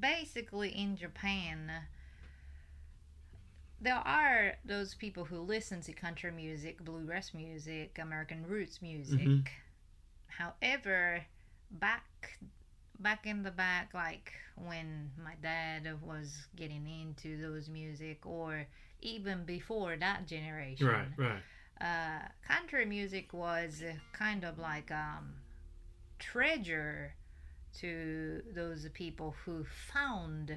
[0.00, 1.70] basically in japan
[3.80, 9.46] there are those people who listen to country music bluegrass music american roots music Mhm.
[10.28, 11.24] however
[11.70, 12.38] back
[12.98, 18.66] back in the back like when my dad was getting into those music or
[19.02, 21.42] even before that generation right, right.
[21.80, 23.82] uh, country music was
[24.14, 25.34] kind of like um,
[26.18, 27.12] treasure
[27.80, 30.56] to those people who found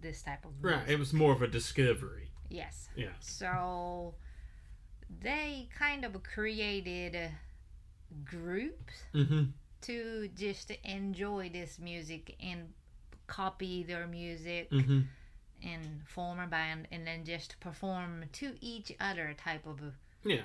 [0.00, 0.80] this type of music.
[0.80, 0.90] Right.
[0.90, 2.30] It was more of a discovery.
[2.50, 2.88] yes.
[2.96, 3.08] Yeah.
[3.20, 4.14] So
[5.20, 7.30] they kind of created
[8.24, 9.44] groups Mm-hmm.
[9.82, 12.72] to just enjoy this music and
[13.26, 15.00] copy their music Mm-hmm.
[15.62, 19.80] and form a band and then just perform to each other type of
[20.24, 20.42] Yeah.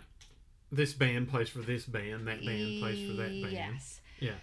[0.72, 2.28] This band plays for this band.
[2.28, 3.52] That band plays for that band.
[3.52, 4.02] Yes.
[4.19, 4.36] Yeah.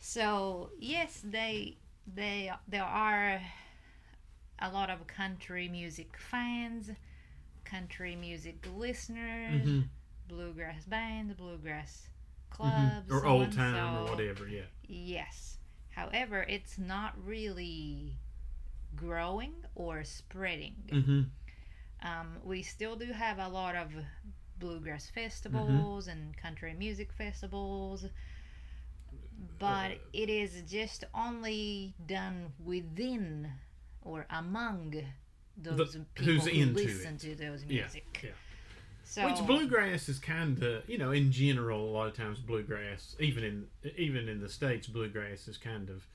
[0.00, 3.40] So yes, they they there are
[4.60, 6.90] a lot of country music fans,
[7.64, 9.80] country music listeners, Mm-hmm.
[10.28, 12.08] bluegrass bands, bluegrass
[12.50, 14.48] clubs, Or so old time or whatever.
[14.48, 14.66] Yeah.
[14.88, 15.58] Yes.
[15.90, 18.16] However, it's not really
[18.96, 20.76] growing or spreading.
[20.92, 21.22] Mm-hmm.
[22.02, 23.92] Um, we still do have a lot of
[24.58, 28.06] bluegrass festivals and country music festivals,
[29.58, 33.50] but Uh, it is just only done within
[34.02, 35.02] or among
[35.56, 38.20] those people who's who listen to those music.
[38.22, 38.30] yeah.
[39.04, 43.16] So Which bluegrass is kind of, you know, in general, a lot of times bluegrass,
[43.18, 46.06] even in even in the states, bluegrass is kind of,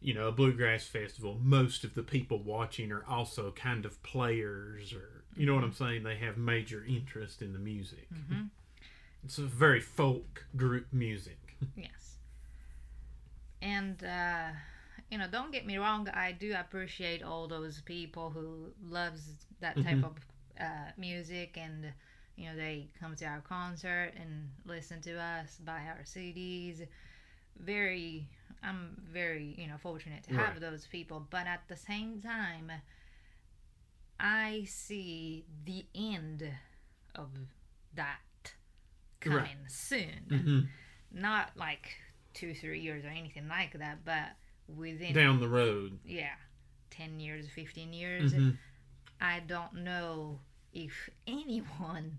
[0.00, 1.38] you know, a bluegrass festival.
[1.42, 5.72] Most of the people watching are also kind of players, or you know what I'm
[5.72, 6.04] saying.
[6.04, 8.06] They have major interest in the music.
[8.14, 8.50] Mhm.
[9.24, 11.56] It's a very folk group music.
[11.76, 11.90] Yes.
[13.62, 14.48] And, uh,
[15.10, 19.22] you know, don't get me wrong, I do appreciate all those people who loves
[19.60, 20.04] that type Mhm.
[20.04, 20.16] of
[20.60, 21.92] uh, music and,
[22.36, 26.86] you know, they come to our concert and listen to us, buy our CDs.
[27.58, 28.28] Very,
[28.62, 30.60] I'm very, you know, fortunate to have Right.
[30.60, 31.26] those people.
[31.30, 32.70] But at the same time,
[34.18, 36.48] I see the end
[37.14, 37.30] of
[37.94, 38.52] that
[39.20, 39.56] coming Right.
[39.68, 40.60] soon hmm
[41.12, 41.96] not like
[42.34, 44.36] two three years or anything like that but
[44.76, 45.98] within Down the road.
[46.04, 46.34] yeah
[46.90, 48.56] 10 years 15 years Mhm.
[49.20, 50.40] i don't know
[50.72, 52.18] if anyone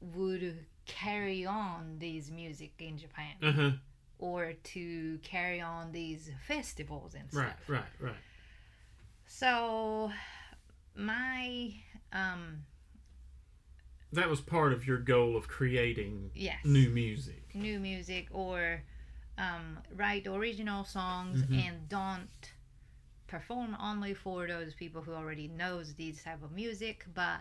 [0.00, 3.70] would carry on this music in japan Uh huh.
[4.18, 7.44] or to carry on these festivals and stuff.
[7.68, 7.78] Right.
[8.00, 8.00] Right.
[8.00, 8.16] Right.
[9.26, 10.10] so
[10.96, 11.72] my
[12.12, 12.64] um
[14.12, 17.42] That was part of your goal of creating yes new music.
[17.54, 18.82] new music or
[19.38, 21.58] um, write original songs Mhm.
[21.66, 22.52] and don't
[23.26, 27.40] perform only for those people who already knows these type of music but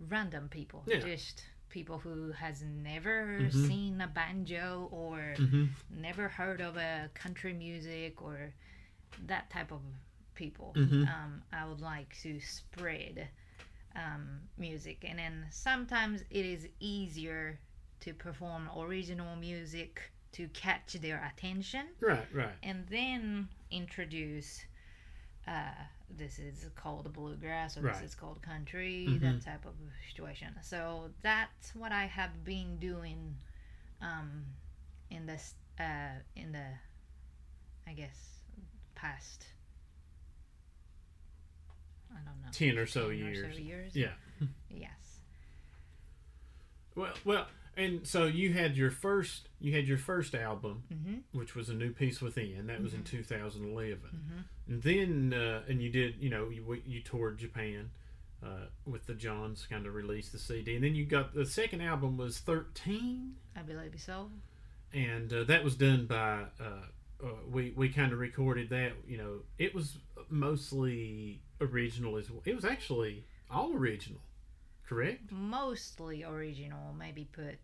[0.00, 1.00] random people Yeah.
[1.00, 3.66] just people who has never Mhm.
[3.68, 8.52] seen a banjo or hmm never heard of a country music or
[9.26, 9.82] that type of
[10.34, 11.06] people Mhm.
[11.08, 13.28] um, i would like to spread
[13.96, 17.58] um, music and then sometimes it is easier
[18.00, 22.26] to perform original music to catch their attention Right.
[22.32, 22.54] Right.
[22.62, 24.64] and then introduce
[25.46, 25.72] uh,
[26.10, 27.94] this is called bluegrass or Right.
[27.94, 29.20] this is called country Mhm.
[29.20, 29.74] that type of
[30.08, 33.36] situation so that's what i have been doing
[34.00, 34.44] um,
[35.10, 36.66] in this uh, in the
[37.86, 38.42] i guess
[38.94, 39.46] past
[42.14, 43.58] i don't know Ten or so 10 years.
[43.58, 44.12] years Yeah.
[44.68, 44.90] yes
[46.94, 47.46] Well, well,
[47.76, 51.38] and so you had your first you had your first album, mm-hmm.
[51.38, 52.66] which was a new piece within.
[52.66, 53.06] That was in Mhm.
[53.06, 54.72] 2011, Mm-hmm.
[54.72, 57.90] and then uh, and you did you know you you toured Japan.
[58.44, 61.80] Uh, with the Johns kind of released the CD, and then you got the second
[61.80, 64.32] album was 13, i believe so
[64.92, 66.46] and uh, that was done by
[67.22, 68.92] uh, we we kind of recorded that.
[69.06, 72.42] You know, it was mostly original as well.
[72.44, 74.20] It was actually all original,
[74.88, 75.30] correct?
[75.30, 77.58] mostly original maybe put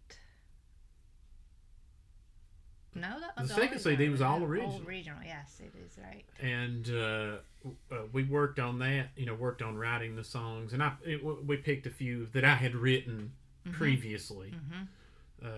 [2.94, 4.82] no that The was second CD was all original.
[4.86, 7.36] original yes it is right and uh,
[7.92, 9.08] uh, we worked on that.
[9.16, 12.44] You know, worked on writing the songs, and I it, we picked a few that
[12.44, 13.32] I had written
[13.66, 13.72] Mhm.
[13.72, 14.84] previously, mm-hmm.
[15.44, 15.48] Uh,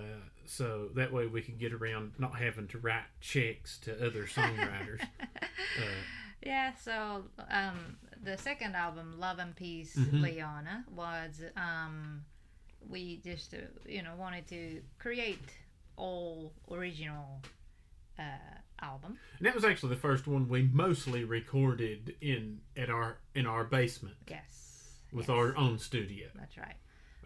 [0.47, 5.01] so that way we can get around not having to write checks to other songwriters.
[5.21, 5.83] uh,
[6.45, 10.23] Yeah, so um, the second album, Love and Peace, Mhm.
[10.23, 12.25] Leona, was um,
[12.89, 15.39] we just uh, you know wanted to create
[15.97, 17.43] all original
[18.19, 18.23] uh,
[18.81, 19.19] album.
[19.39, 23.65] and that was actually the first one we mostly recorded in at our in our
[23.65, 26.29] basement Yes, with yes, our own studio.
[26.35, 26.77] That's right.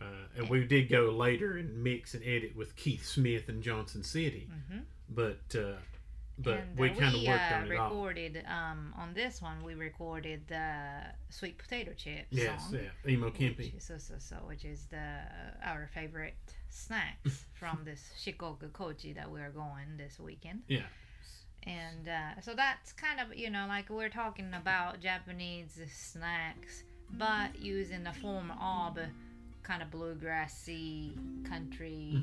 [0.01, 0.05] Uh,
[0.37, 4.49] and we did go later and mix and edit with Keith Smith and Johnson City,
[4.71, 4.79] hmm
[5.09, 5.75] but uh,
[6.39, 7.89] but and, we uh, kind of worked uh, on it all.
[7.91, 9.63] recorded um, on this one.
[9.63, 12.81] We recorded the sweet potato chip Yes, song.
[13.07, 13.59] yeah, imo kenpi.
[13.59, 15.21] Which is, so, so, so, which is the
[15.65, 16.35] our favorite
[16.71, 20.63] snacks from this Shikoku Kochi that we are going this weekend.
[20.67, 20.81] Yeah.
[21.63, 27.59] and uh, so that's kind of you know like we're talking about Japanese snacks, but
[27.61, 28.99] using the form of
[29.65, 31.17] kind of bluegrassy
[31.49, 32.23] country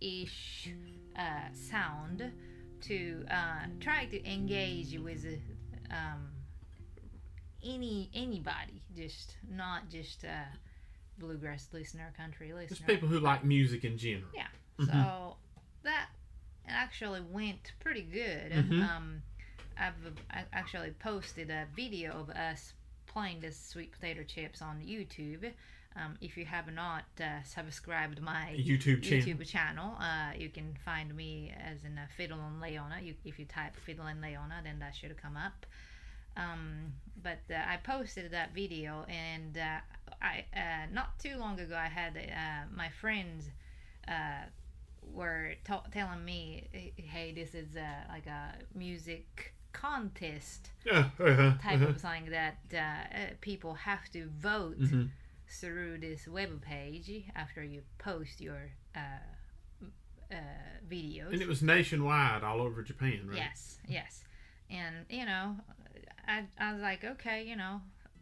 [0.00, 0.68] ish
[1.18, 2.30] uh, sound
[2.82, 5.24] to uh, try to engage with
[5.90, 6.28] um,
[7.64, 10.28] any anybody, just not just uh,
[11.18, 12.76] bluegrass listener, country listener.
[12.76, 14.28] Just people who like music in general.
[14.34, 14.46] Yeah.
[14.78, 14.86] Mhm.
[14.86, 15.36] So
[15.84, 16.08] that
[16.68, 18.52] actually went pretty good.
[18.52, 18.88] Mhm.
[18.88, 19.22] Um,
[19.78, 19.94] I've
[20.30, 22.74] I actually posted a video of us
[23.06, 25.52] playing the sweet potato chips on YouTube.
[25.96, 29.26] Um, if you have not uh, subscribed my YouTube channel.
[29.26, 32.96] YouTube channel, uh, you can find me as in uh, Fiddling Leona.
[33.00, 35.66] You, if you type Fiddling Leona, then that should come up.
[36.36, 39.78] Um, but uh, I posted that video, and uh,
[40.20, 43.50] I uh, not too long ago I had uh, my friends
[44.08, 44.46] uh,
[45.12, 51.10] were ta- telling me, "Hey, this is uh, like a music contest Yeah.
[51.20, 51.86] Uh-huh, type uh-huh.
[51.86, 55.10] of thing that people have to vote." Mhm.
[55.48, 58.98] Through this web page after you post your uh,
[60.32, 60.34] uh,
[60.90, 61.32] videos.
[61.32, 63.36] And it was nationwide, all over Japan, right?
[63.36, 64.24] Yes, yes,
[64.70, 65.56] and you know,
[66.26, 67.80] I, I was like, okay, you know,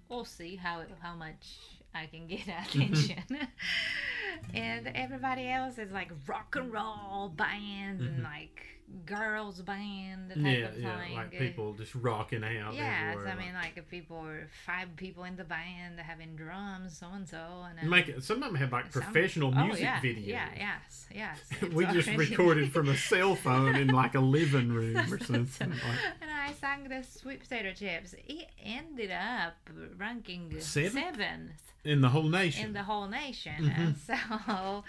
[0.09, 1.59] we'll see how how much
[1.95, 3.23] I can get attention.
[4.55, 8.25] and everybody else is like rock and roll band and Mhm.
[8.25, 8.63] like
[9.07, 11.15] girls band type Yeah, of yeah, thing.
[11.15, 13.29] like people just rocking out Yes, everywhere.
[13.29, 17.27] I mean like if people were five people in the band having drums, so and
[17.27, 18.23] so, and like, make it.
[18.23, 20.27] Some of them had like Some- professional oh, music yeah, videos.
[20.27, 21.39] Yeah, yes, yes.
[21.73, 25.71] we just recorded from a cell phone in like a living room or something.
[25.71, 28.15] Like, and I sang the sweet potato chips.
[28.29, 29.55] It ended up
[29.97, 30.93] ranking Seventh?
[31.17, 32.67] seventh in the whole nation.
[32.67, 33.55] in the whole nation.
[33.59, 33.79] Mhm.
[33.79, 34.85] And so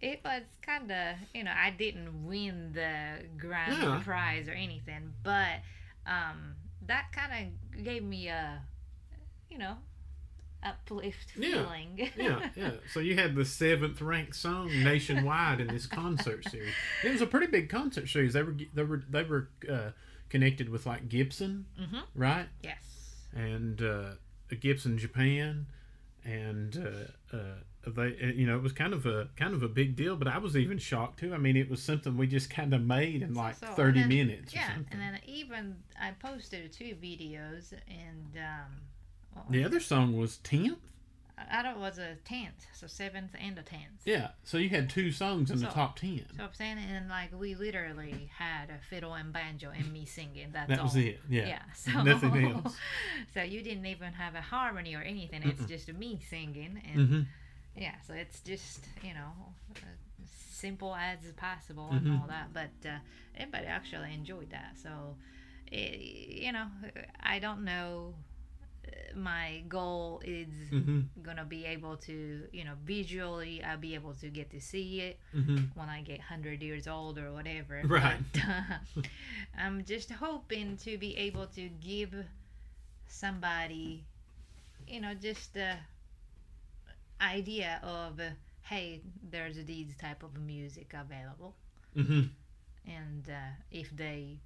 [0.00, 4.02] it was kind of, you know, I didn't win the grand Yeah.
[4.04, 5.60] prize or anything, but
[6.06, 6.54] um,
[6.86, 7.32] that kind
[7.74, 8.60] of gave me a,
[9.50, 9.76] you know,
[10.62, 12.10] uplift feeling.
[12.16, 12.70] yeah, yeah.
[12.92, 16.72] So you had the seventh ranked song nationwide in this concert series.
[17.04, 18.32] It was a pretty big concert series.
[18.32, 19.90] They were they were they were uh,
[20.30, 22.02] connected with like Gibson, Mhm.
[22.14, 22.46] right?
[22.62, 22.78] yes.
[23.34, 24.12] And uh,
[24.60, 25.66] Gibson Japan,
[26.24, 26.76] and
[27.32, 29.94] uh, uh, they uh, you know it was kind of a kind of a big
[29.94, 31.34] deal but i was even shocked too.
[31.34, 34.08] I mean it was something we just kind of made in like so, 30 then,
[34.08, 40.38] minutes yeah and then even i posted two videos and um, the other song was
[40.44, 40.76] 10th
[41.36, 44.02] Idol was a tenth, so seventh and a tenth.
[44.04, 46.24] Yeah, so you had two songs in so, the top ten.
[46.36, 50.50] So I'm saying, and like we literally had a fiddle and banjo and me singing.
[50.52, 50.84] That's that all.
[50.84, 51.20] was it.
[51.28, 51.46] Yeah.
[51.46, 51.62] Yeah.
[51.74, 52.76] So nothing else.
[53.32, 55.42] So you didn't even have a harmony or anything.
[55.44, 55.68] It's Mm-mm.
[55.68, 57.20] just me singing, and mm-hmm.
[57.76, 59.32] yeah, so it's just you know.
[59.76, 59.80] Uh,
[60.50, 62.22] simple as possible and mm-hmm.
[62.22, 62.96] all that but uh,
[63.36, 65.14] everybody actually enjoyed that so
[65.70, 66.66] it, you know
[67.22, 68.14] i don't know
[69.14, 74.28] my goal is hmm gonna be able to, you know, visually, I'll be able to
[74.28, 77.82] get to see it hmm when I get 100 years old or whatever.
[77.88, 78.18] Right.
[78.32, 78.78] But, uh,
[79.56, 82.14] I'm just hoping to be able to give
[83.06, 84.04] somebody,
[84.88, 85.76] you know, just the
[87.20, 88.20] idea of,
[88.62, 91.54] hey, there's these type of music available.
[91.94, 92.22] hmm
[92.86, 94.40] And uh, if they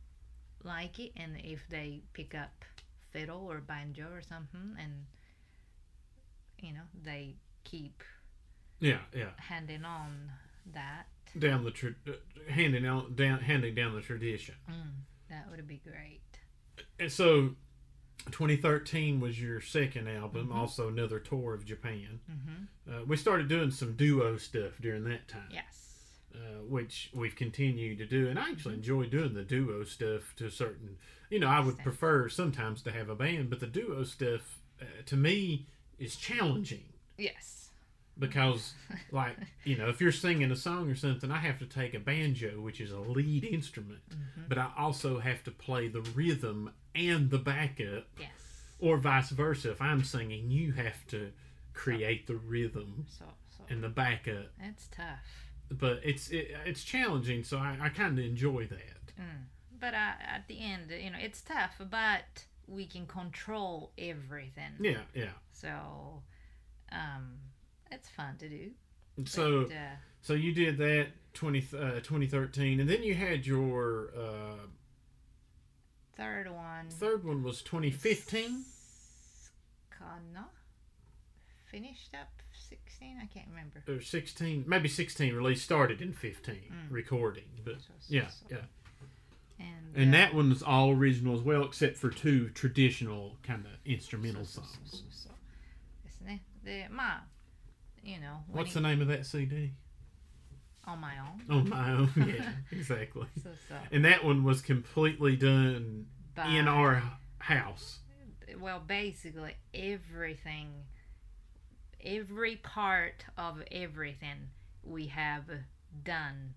[0.65, 2.65] like it and if they pick up
[3.11, 5.07] fiddle or banjo or something and,
[6.61, 8.03] you know, they keep
[8.81, 9.31] Yeah, yeah.
[9.39, 10.31] handing on
[10.73, 11.07] that.
[11.39, 12.13] Down the tra- uh,
[12.51, 14.55] handing out down handing down the tradition.
[14.71, 14.93] Mm,
[15.29, 16.21] that would be great.
[16.99, 17.57] And so,
[18.31, 20.55] 2013 was your second album, Mhm.
[20.55, 22.21] also another tour of Japan.
[22.27, 25.98] hmm Uh, we started doing some duo stuff during that time, Yes.
[26.35, 28.79] Uh, which we've continued to do, and I actually Mhm.
[28.79, 30.99] enjoy doing the duo stuff to a certain.
[31.31, 34.85] You know, I would prefer sometimes to have a band, but the duo stuff uh,
[35.07, 35.67] to me
[35.99, 36.93] is challenging.
[37.17, 37.71] Yes.
[38.19, 38.75] because
[39.13, 42.01] like you know if you're singing a song or something i have to take a
[42.01, 44.49] banjo which is a lead instrument Mhm.
[44.49, 48.65] but i also have to play the rhythm and the backup Yes.
[48.81, 51.33] or vice versa if i'm singing you have to
[51.75, 53.25] create the rhythm So,
[53.57, 55.48] so and the backup it's tough.
[55.71, 59.47] But it's it, it's challenging so i, I kind of enjoy that Mm.
[59.81, 64.73] But uh, at the end, you know, it's tough, but we can control everything.
[64.81, 66.23] yeah yeah So,
[66.93, 67.39] um,
[67.91, 68.71] it's fun to do.
[69.25, 74.11] so But, uh, so you did that 20 uh, 2013 and then you had your
[74.17, 74.67] uh,
[76.17, 76.91] third one.
[76.91, 78.65] third one was 2015
[79.91, 80.47] Kana?
[81.67, 83.18] Finished up 16?
[83.22, 83.84] I can't remember.
[83.88, 86.92] or 16 maybe 16 release started in 15 Mm.
[86.92, 88.66] recording but So- so- yeah so- yeah
[89.60, 90.26] And, And Yeah.
[90.26, 94.90] that one's all original as well, except for two traditional kind of instrumental そうそう songs.
[94.90, 95.34] そうそう
[96.04, 96.44] ですね。
[96.64, 97.28] で、まあ、
[98.04, 99.74] you know, when What's the you- name of that CD?
[100.86, 101.46] on my own.
[101.50, 102.08] On my own.
[102.28, 103.28] Yeah, exactly.
[103.42, 103.80] そうそう。
[103.92, 107.02] And that one was completely done By- in our
[107.40, 108.00] house.
[108.60, 110.84] well, basically everything,
[112.05, 114.51] every part of everything
[114.83, 115.45] we have
[116.05, 116.55] done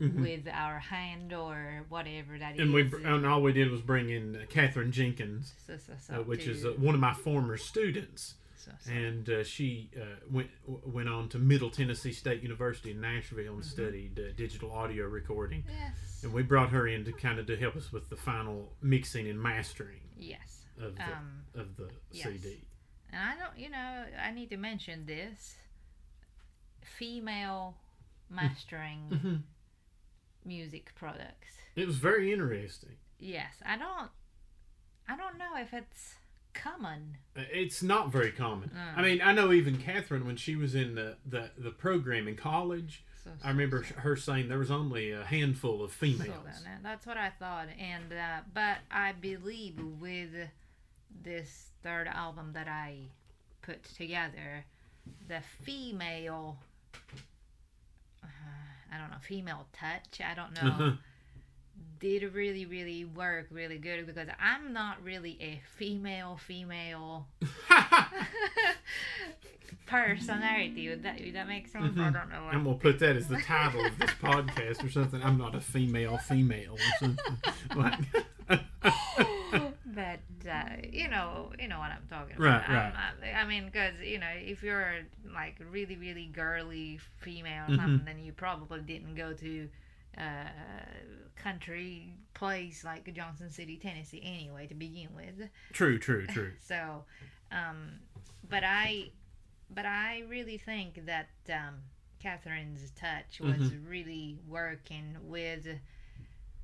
[0.00, 0.20] Mhm.
[0.22, 2.60] with our hand or whatever that is.
[2.60, 6.14] And we and all we did was bring in uh, Catherine Jenkins, so, so, so,
[6.20, 8.34] uh, which is uh, one of my former students.
[8.86, 13.64] and uh, she uh, went went on to Middle Tennessee State University in Nashville and
[13.64, 15.64] studied uh, digital audio recording.
[15.66, 18.76] yes, And we brought her in to kind of to help us with the final
[18.82, 20.66] mixing and mastering yes.
[20.78, 22.26] of the Um, of the yes.
[22.40, 22.67] CD.
[23.12, 25.56] And I don't, you know, I need to mention this
[26.82, 27.76] female
[28.30, 29.42] mastering Mhm.
[30.44, 31.48] music products.
[31.74, 32.96] It was very interesting.
[33.18, 34.10] Yes, I don't,
[35.08, 36.16] I don't know if it's
[36.54, 37.16] common.
[37.36, 38.70] Uh, It's not very common.
[38.70, 38.98] Mm.
[38.98, 42.36] I mean, I know even Catherine when she was in the, the, the program in
[42.36, 43.04] college.
[43.24, 46.64] So, I remember her saying there was only a handful of so females.
[46.82, 50.30] that's what I thought, and uh, but I believe with
[51.22, 53.08] this third album that I
[53.62, 54.64] put together,
[55.28, 56.58] the female.
[58.22, 58.26] Uh,
[58.92, 60.20] I don't know, female touch.
[60.24, 60.96] I don't know.
[62.00, 67.26] Did really really work really good because I'm not really a female female
[69.86, 70.88] personality.
[70.88, 71.96] Would that would that make sense?
[71.96, 72.12] I Mhm.
[72.12, 72.44] don't know.
[72.50, 75.22] I'm gonna put that as the title of this podcast or something.
[75.22, 77.36] I'm not a female female or something.
[77.74, 77.98] Like,
[79.98, 82.62] but uh, you know, you know what I'm talking about.
[82.68, 82.92] Right, right.
[83.36, 84.94] I mean, because you know, if you're
[85.34, 87.76] like really, really girly female or Mhm.
[87.76, 89.68] something, then you probably didn't go to
[90.16, 90.48] uh,
[91.36, 95.48] country place like Johnson City, Tennessee, anyway, to begin with.
[95.72, 96.52] true, true, true.
[96.60, 97.04] So,
[97.50, 98.00] um,
[98.48, 99.10] but I,
[99.70, 101.74] but I really think that um,
[102.22, 103.88] Catherine's touch was Mm-hmm.
[103.88, 105.66] really working with.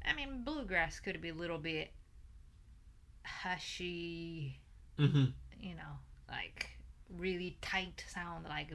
[0.05, 1.91] I mean, bluegrass could be a little bit
[3.25, 4.61] hushy,
[4.99, 5.25] hmm
[5.61, 5.99] you know,
[6.31, 6.69] like
[7.17, 8.71] really tight sound, like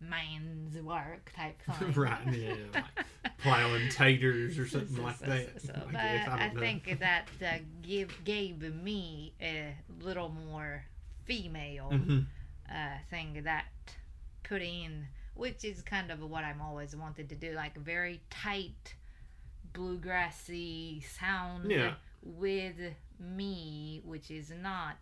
[0.00, 1.92] man's work type thing.
[1.92, 3.06] right, yeah, like
[3.38, 5.62] plowing taters or something So- like so- that.
[5.62, 10.84] so- I but guess I I, think that uh, give gave me a little more
[11.24, 12.26] female Mhm.
[12.70, 13.66] uh, thing that
[14.42, 18.94] put in, which is kind of what I'm always wanted to do, like very tight
[19.72, 21.94] bluegrassy sound Yeah.
[22.22, 22.76] with
[23.20, 24.96] me, which is not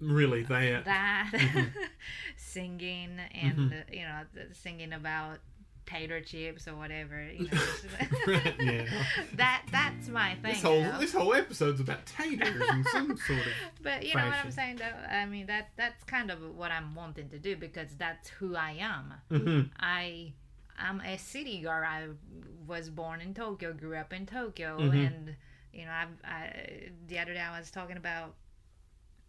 [0.00, 0.84] really that.
[0.84, 1.72] that Mhm.
[2.36, 4.22] singing and uh, you know
[4.52, 5.38] singing about
[5.86, 7.22] tater chips or whatever.
[7.30, 7.60] You know,
[8.26, 8.86] Right, yeah.
[9.34, 10.52] that that's my thing.
[10.54, 13.52] This whole this whole episode's about taters and some sort of
[13.82, 15.14] But you know what I'm saying though?
[15.14, 18.76] I mean that that's kind of what I'm wanting to do because that's who I
[18.80, 19.14] am.
[19.30, 19.70] Mhm.
[19.78, 20.32] I
[20.78, 21.84] I'm a city girl.
[21.84, 22.08] I
[22.66, 25.06] was born in Tokyo, grew up in Tokyo, Mhm.
[25.06, 25.36] and
[25.72, 28.34] you know, I, I the other day I was talking about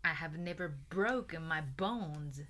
[0.03, 2.41] I have never broken my bones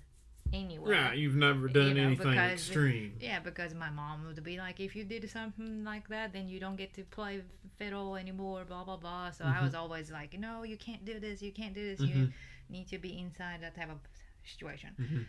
[0.52, 0.92] anywhere.
[1.02, 3.16] Right, you've never done know, anything because- extreme.
[3.20, 6.58] Yeah, because my mom would be like, if you did something like that, then you
[6.60, 7.42] don't get to play
[7.76, 9.30] fiddle anymore, blah, blah, blah.
[9.30, 9.62] So I Mhm.
[9.62, 12.08] was always like, no, you can't do this, you can't do this, Mhm.
[12.14, 12.32] you
[12.68, 14.00] need to be inside that type of
[14.44, 14.90] situation.
[15.00, 15.26] Mhm.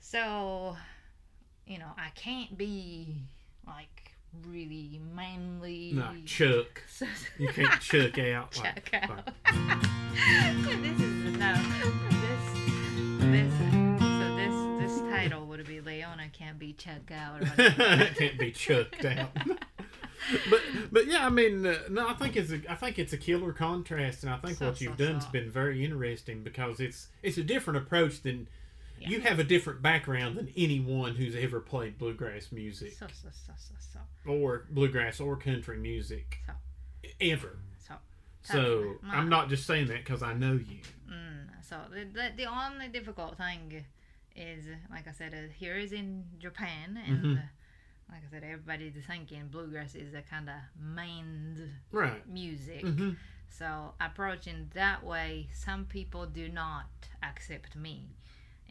[0.00, 0.76] So,
[1.66, 3.22] you know, I can't be
[3.66, 4.01] like
[4.48, 5.92] really manly.
[5.94, 6.82] No, Chuck.
[6.88, 7.06] So-
[7.38, 8.58] You can't chuck out.
[8.58, 9.10] like- out.
[9.10, 9.26] like-
[10.82, 11.54] this is no
[12.10, 12.44] this
[13.20, 13.52] this
[14.00, 19.30] so this this title would be Leona can't be checked out can't be chucked out.
[20.50, 20.60] but
[20.92, 23.52] but yeah, I mean, uh, no, I think it's a I think it's a killer
[23.52, 27.38] contrast, and I think So, what you've so, done's been very interesting because it's it's
[27.38, 28.48] a different approach than
[29.02, 29.08] Yeah.
[29.10, 33.52] you have a different background than anyone who's ever played bluegrass music so so so
[33.56, 36.52] so so or bluegrass or country music So.
[37.20, 37.58] ever.
[37.78, 37.94] so.
[38.42, 40.80] So My- I'm not just saying that because I know you.
[41.10, 43.84] Mm, so the, the the only difficult thing
[44.36, 47.24] is like I said, uh, here is in Japan and.
[47.24, 47.38] Mhm.
[47.38, 47.42] Uh,
[48.10, 51.60] like I said, everybody's thinking bluegrass is a kind of man's
[51.92, 52.26] Right.
[52.28, 52.82] music.
[52.82, 53.12] hmm
[53.48, 56.90] So approaching that way, some people do not
[57.22, 58.10] accept me,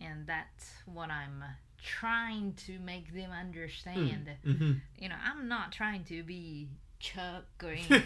[0.04, 1.44] and that's what I'm
[1.84, 4.30] trying to make them understand.
[4.44, 6.68] hmm You know, I'm not trying to be
[7.00, 8.00] Chuck or anything,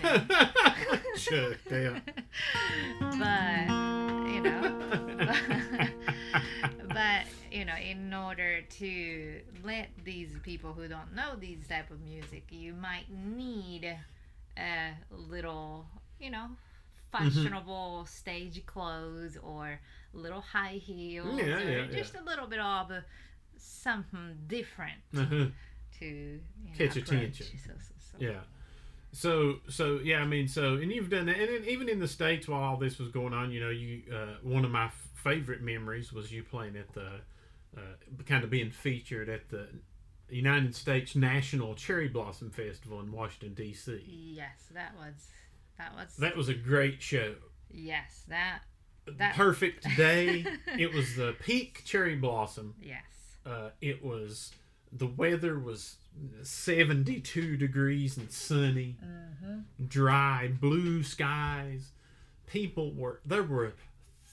[1.18, 2.02] Chucked out.
[3.00, 3.68] but
[4.32, 4.74] you know,
[6.90, 12.02] but you know, in order to let these people who don't know these type of
[12.02, 13.98] music, you might need
[14.58, 15.86] a little
[16.20, 16.48] you know,
[17.12, 19.80] fashionable stage clothes or
[20.14, 22.92] little high heels Yeah, or yeah, just a little bit of
[23.58, 25.46] something different Uh-huh.
[26.00, 27.46] to you know, Catch attention.
[27.66, 28.18] So, so, so.
[28.20, 28.40] Yeah.
[29.12, 32.08] So so yeah, I mean, so and you've done that, and then even in the
[32.08, 35.08] states while all this was going on, you know, you uh, one of my f-
[35.24, 37.22] favorite memories was you playing at the
[37.78, 37.82] uh,
[38.26, 39.68] kind of being featured at the
[40.30, 44.04] United States National Cherry Blossom Festival in Washington D.C.
[44.36, 45.14] Yes, that was
[45.78, 47.36] that was That was a great show.
[47.72, 48.60] yes that
[49.08, 50.46] That- Perfect day.
[50.80, 52.74] it was the peak cherry blossom.
[52.82, 53.02] yes.
[53.46, 54.52] Uh, it was
[54.92, 55.98] the weather was
[56.42, 58.96] 72 degrees and sunny.
[59.88, 61.92] Dry blue skies.
[62.48, 63.74] People were there were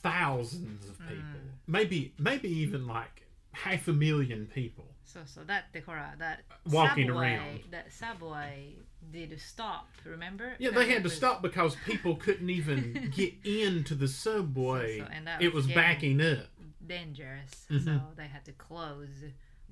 [0.02, 1.22] thousands of people.
[1.66, 6.39] Maybe maybe even like half a million people そうそうだってほら that
[6.69, 7.61] Walking subway around.
[7.71, 8.75] that subway
[9.11, 13.11] did stop remember yeah That they had it to was- stop because people couldn't even
[13.15, 16.47] get into the subway So- so- and that it was was getting- backing up
[16.85, 17.83] dangerous Mhm.
[17.85, 19.23] so they had to close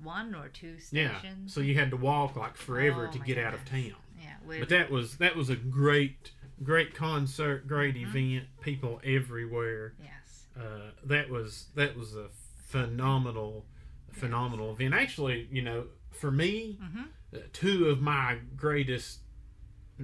[0.02, 3.24] one or two yeah stations so you had to walk like forever Oh to my
[3.26, 3.92] get out of goodness.
[3.92, 6.32] town yeah with But that was that was a great
[6.62, 8.16] great concert, great Mm-hmm.
[8.16, 9.94] event, people everywhere.
[9.98, 12.28] yes Uh, that was that was a
[12.64, 13.66] phenomenal
[14.13, 14.93] phenomenal event.
[14.93, 17.07] Actually, you know, for me, Mhm.
[17.33, 19.19] uh, two of my greatest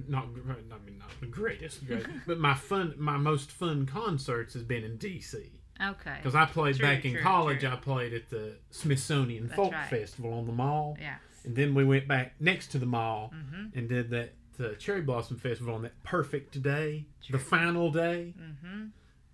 [0.06, 4.62] not I mean not the greatest, great, but my fun my most fun concerts has
[4.62, 5.50] been in DC.
[5.80, 7.68] okay Because I played True, back in true, college, true.
[7.70, 9.90] I played at the Smithsonian That's Folk right.
[9.90, 10.96] Festival on the mall.
[11.00, 13.74] yes And then we went back next to the mall Mhm.
[13.76, 18.86] and did that the Cherry Blossom Festival on that perfect day, the final day, mm-hmm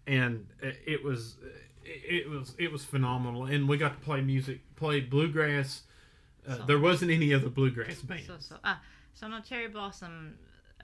[0.06, 1.38] and it it was
[1.84, 5.82] it, was it was phenomenal, and we got to play music, play bluegrass.
[6.46, 8.24] Uh, so, there wasn't any other bluegrass band.
[8.26, 8.80] So so ah,
[9.14, 10.34] so no cherry blossom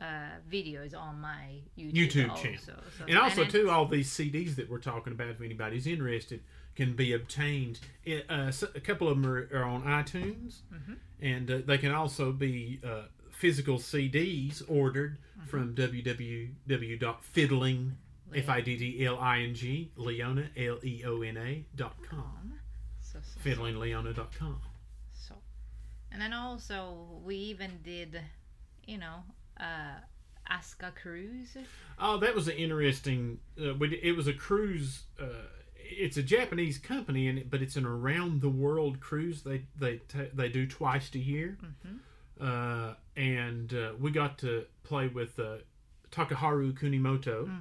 [0.01, 2.43] uh, videos on my YouTube, YouTube also.
[2.43, 5.29] channel, so, so, and also and too all these CDs that we're talking about.
[5.29, 6.41] If anybody's interested,
[6.75, 7.79] can be obtained.
[8.07, 10.95] Uh, a couple of them are, are on iTunes, mm-hmm.
[11.21, 15.49] and uh, they can also be uh, physical CDs ordered mm-hmm.
[15.49, 17.97] from www.fiddling.com
[18.35, 21.97] F I D D L I N G, Leona, L E O N A, dot
[22.09, 22.55] com.
[23.01, 24.61] So, so, Fiddlingleona.com.
[25.13, 25.35] so.
[26.13, 28.21] And then also, we even did,
[28.87, 29.17] you know,
[29.59, 29.99] uh,
[30.51, 31.57] Asuka Cruise.
[31.99, 33.39] Oh, that was an interesting.
[33.61, 35.03] Uh, we, it was a cruise.
[35.21, 35.27] Uh,
[35.77, 39.43] it's a Japanese company, and but it's an around the world cruise.
[39.43, 42.47] They they ta they do twice a year, Mm-hmm.
[42.47, 45.57] uh, and uh, we got to play with uh,
[46.13, 47.61] Takeharu Kunimoto, Mm.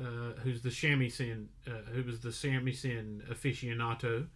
[0.00, 4.26] Uh, who's the shamisen, uh, who was the shamisen aficionado,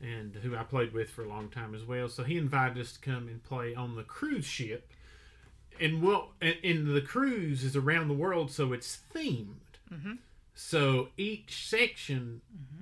[0.00, 2.08] and who I played with for a long time as well.
[2.08, 4.90] So he invited us to come and play on the cruise ship,
[5.80, 9.78] and well, and, and the cruise is around the world, so it's themed.
[9.92, 10.18] Mhm.
[10.54, 12.40] So each section,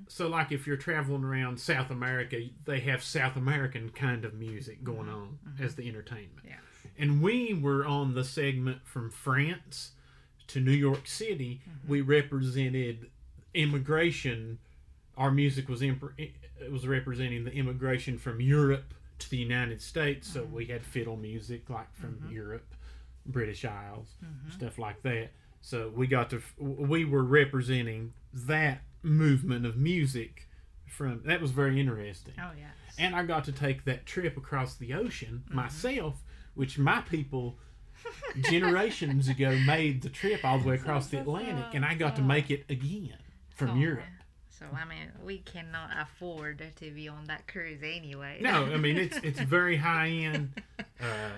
[0.08, 4.82] so like if you're traveling around South America, they have South American kind of music
[4.82, 6.46] going on as the entertainment.
[6.46, 6.56] Yeah.
[6.98, 9.92] And we were on the segment from France
[10.48, 11.60] to New York City.
[11.62, 11.90] Mm-hmm.
[11.90, 13.10] We represented
[13.54, 14.58] immigration.
[15.16, 20.28] Our music was imp- it was representing the immigration from Europe to the United States.
[20.28, 20.72] So we mm-hmm.
[20.72, 22.32] had fiddle music like from mm-hmm.
[22.32, 22.74] Europe,
[23.24, 24.08] British Isles,
[24.50, 25.30] stuff like that.
[25.60, 30.48] So we got to we were representing that movement of music
[30.86, 32.68] from that was very interesting Oh, yeah.
[32.98, 36.22] and I got to take that trip across the ocean myself,
[36.54, 37.58] which my people
[38.42, 42.22] generations ago made the trip all the way across the Atlantic, and I got to
[42.22, 43.16] make it again
[43.54, 44.04] from Oh, Europe.
[44.58, 48.38] So, I mean, we cannot afford to be on that cruise anyway.
[48.40, 51.30] No, I mean it's it's very high end, uh,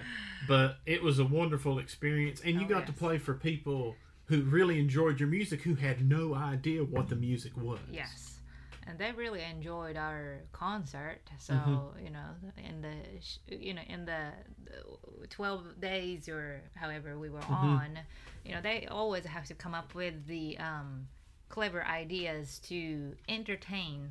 [0.46, 3.96] but it was a wonderful experience, and you Oh, got to play for people
[4.26, 7.80] who really enjoyed your music, who had no idea what the music was.
[7.90, 8.37] Yes.
[8.86, 11.20] And they really enjoyed our concert.
[11.38, 12.04] So Mm-hmm.
[12.04, 14.30] you know, in the you know in the
[14.64, 17.76] the twelve days or however we were Mm-hmm.
[17.76, 17.98] on,
[18.44, 21.06] you know, they always have to come up with the um,
[21.48, 24.10] clever ideas to entertain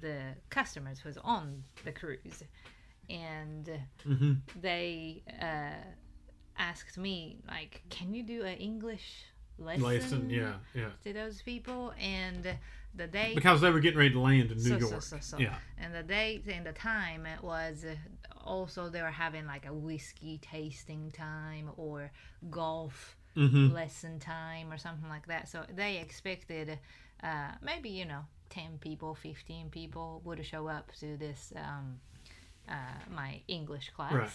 [0.00, 2.42] the customers who's on the cruise,
[3.08, 3.70] and
[4.04, 5.82] hmm they uh,
[6.58, 9.24] asked me like, "Can you do an English
[9.58, 12.56] lesson?" Lesson, yeah, yeah, to those people and
[12.96, 15.02] the date because they were getting ready to land in New so, York.
[15.02, 15.38] so, so.
[15.38, 17.94] Yeah, and the date and the time it was uh,
[18.44, 22.10] also they were having like a whiskey tasting time or
[22.50, 26.78] golf hmm lesson time or something like that so they expected
[27.24, 28.20] uh, maybe you know
[28.50, 31.98] 10 people 15 people would show up to this um,
[32.68, 32.74] uh,
[33.12, 34.30] my english class Right.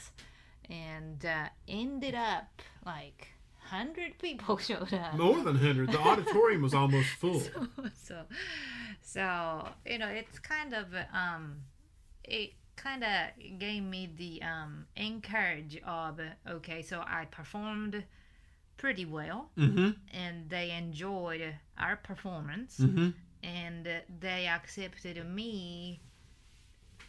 [0.70, 3.30] and uh, ended up like
[3.70, 5.16] hundred people showed up.
[5.16, 5.92] More than hundred.
[5.92, 7.40] The auditorium was almost full.
[7.40, 7.68] so,
[8.08, 8.22] so,
[9.02, 11.58] so you know, it's kind of um,
[12.24, 18.04] it kind of gave me the um encourage of okay, so I performed
[18.78, 19.90] pretty well, Mm-hmm.
[20.14, 23.10] and they enjoyed our performance, Mm-hmm.
[23.44, 23.88] and
[24.22, 26.00] they accepted me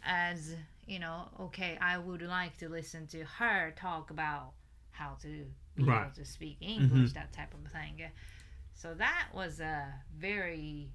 [0.05, 0.55] as
[0.87, 4.53] you know, okay, I would like to listen to her talk about
[4.91, 5.45] how to
[5.85, 6.03] be Right.
[6.07, 8.03] able to speak English, that type of thing.
[8.75, 10.91] So that was a very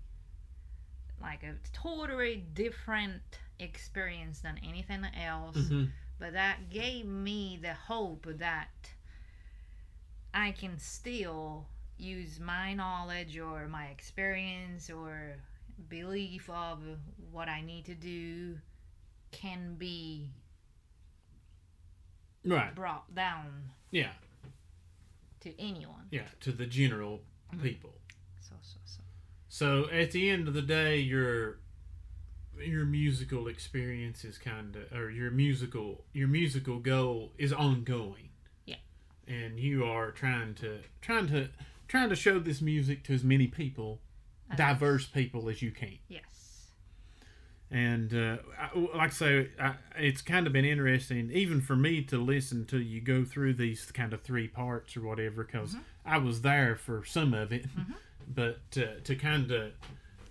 [1.21, 3.21] like a totally different
[3.59, 5.55] experience than anything else.
[5.57, 5.85] Mm-hmm.
[6.19, 8.69] But that gave me the hope that
[10.33, 11.67] I can still
[11.97, 15.35] use my knowledge or my experience or
[15.89, 16.79] belief of
[17.31, 18.57] what I need to do
[19.31, 20.29] can be
[22.43, 22.75] Right.
[22.75, 24.11] brought down Yeah.
[25.45, 26.07] To anyone.
[26.11, 26.21] Yeah.
[26.41, 27.21] To the general
[27.53, 27.63] mm-hmm.
[27.63, 27.93] people.
[28.41, 29.01] So so so.
[29.47, 31.59] So at the end of the day, your
[32.59, 38.29] your musical experience is kind of, or your musical your musical goal is ongoing.
[38.65, 38.77] Yeah.
[39.27, 41.49] And you are trying to trying to
[41.87, 44.01] trying to show this music to as many people,
[44.55, 45.99] diverse people as you can.
[46.09, 46.23] Yes.
[47.75, 52.01] And uh, I, like I say, I, it's kind of been interesting, even for me
[52.03, 56.19] to listen to you go through these kind of three parts or whatever, because I
[56.19, 57.65] was there for some of it,
[58.33, 59.73] but uh, to kind of,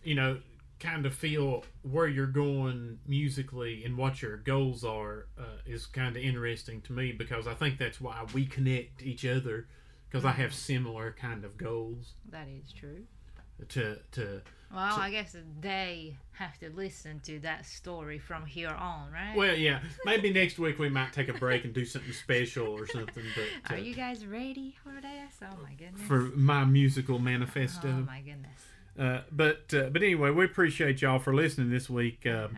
[0.03, 0.39] you know,
[0.81, 6.17] kind of feel where you're going musically and what your goals are uh, is kind
[6.17, 9.67] of interesting to me because I think that's why we connect each other
[10.09, 12.15] because I have similar kind of goals.
[12.31, 13.05] That is true.
[13.69, 14.43] To to
[14.73, 19.37] Well, So- I guess they have to listen to that story from here on, right?
[19.37, 19.81] Well, yeah.
[20.05, 23.25] Maybe next week we might take a break and do something special or something.
[23.37, 25.35] But Are uh, you guys ready for this?
[25.43, 26.03] Oh my goodness.
[26.03, 27.89] for my musical manifesto.
[27.89, 28.61] oh my goodness.
[28.99, 32.27] Uh, but uh, but anyway, we appreciate y'all for listening this week.
[32.27, 32.49] Uh,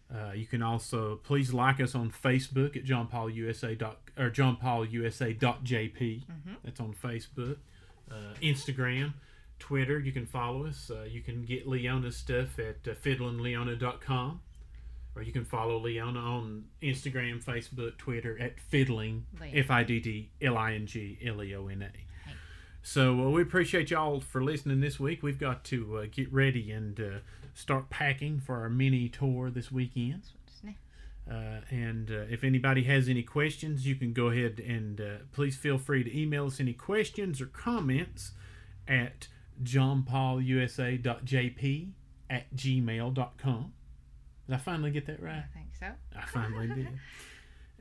[0.10, 4.30] Uh, you can also please like us on Facebook at John Paul USA dot or
[4.30, 6.22] John Paul USA dot JP.
[6.64, 7.58] That's on Facebook,
[8.10, 9.16] uh, Instagram,
[9.60, 10.00] Twitter.
[10.00, 10.90] You can follow us.
[10.94, 14.40] Uh, you can get Leona's stuff at uh, fiddlingleona.com
[15.18, 20.30] or you can follow Leona on Instagram, Facebook, Twitter at Fiddling, F I D D
[20.42, 21.90] L I N G L E O N A.
[22.84, 25.24] So uh, we appreciate y'all for listening this week.
[25.24, 27.20] We've got to uh, get ready and uh,
[27.54, 30.24] start packing for our mini tour this weekend.
[31.30, 35.58] Uh, and uh, if anybody has any questions, you can go ahead and uh, please
[35.58, 38.32] feel free to email us any questions or comments
[38.88, 39.28] at
[39.62, 41.90] johnpaulusa.jp
[42.30, 43.74] at gmail.com.
[44.48, 45.44] Did I finally get that right?
[45.44, 45.88] I think so.
[46.18, 46.88] I finally did.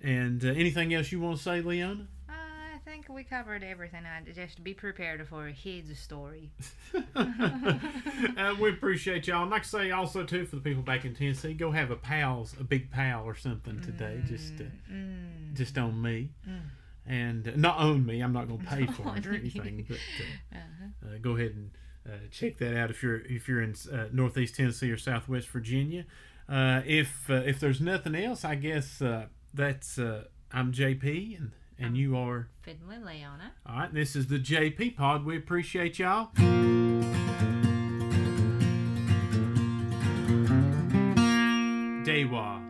[0.03, 2.07] And uh, anything else you want to say, Leona?
[2.29, 4.03] Uh, I think we covered everything.
[4.05, 6.51] I just be prepared for his story.
[7.17, 9.43] uh, we appreciate y'all.
[9.43, 11.97] And like I say, also too for the people back in Tennessee, go have a
[11.97, 15.55] pals, a big pal or something today, just uh, Mm.
[15.55, 16.61] just on me, Mm.
[17.07, 18.21] and uh, not on me.
[18.21, 21.15] I'm not going to pay for it or anything, but uh, Uh-huh.
[21.15, 21.71] uh, go ahead and
[22.07, 26.05] uh, check that out if you're if you're in uh, Northeast Tennessee or Southwest Virginia.
[26.49, 31.51] Uh, if uh, if there's nothing else, I guess uh, that's uh, I'm JP and
[31.79, 33.53] and you are Fiddling Leona.
[33.67, 33.93] all right.
[33.93, 35.25] This is the JP Pod.
[35.25, 36.31] We appreciate y'all.
[42.05, 42.66] Dewa.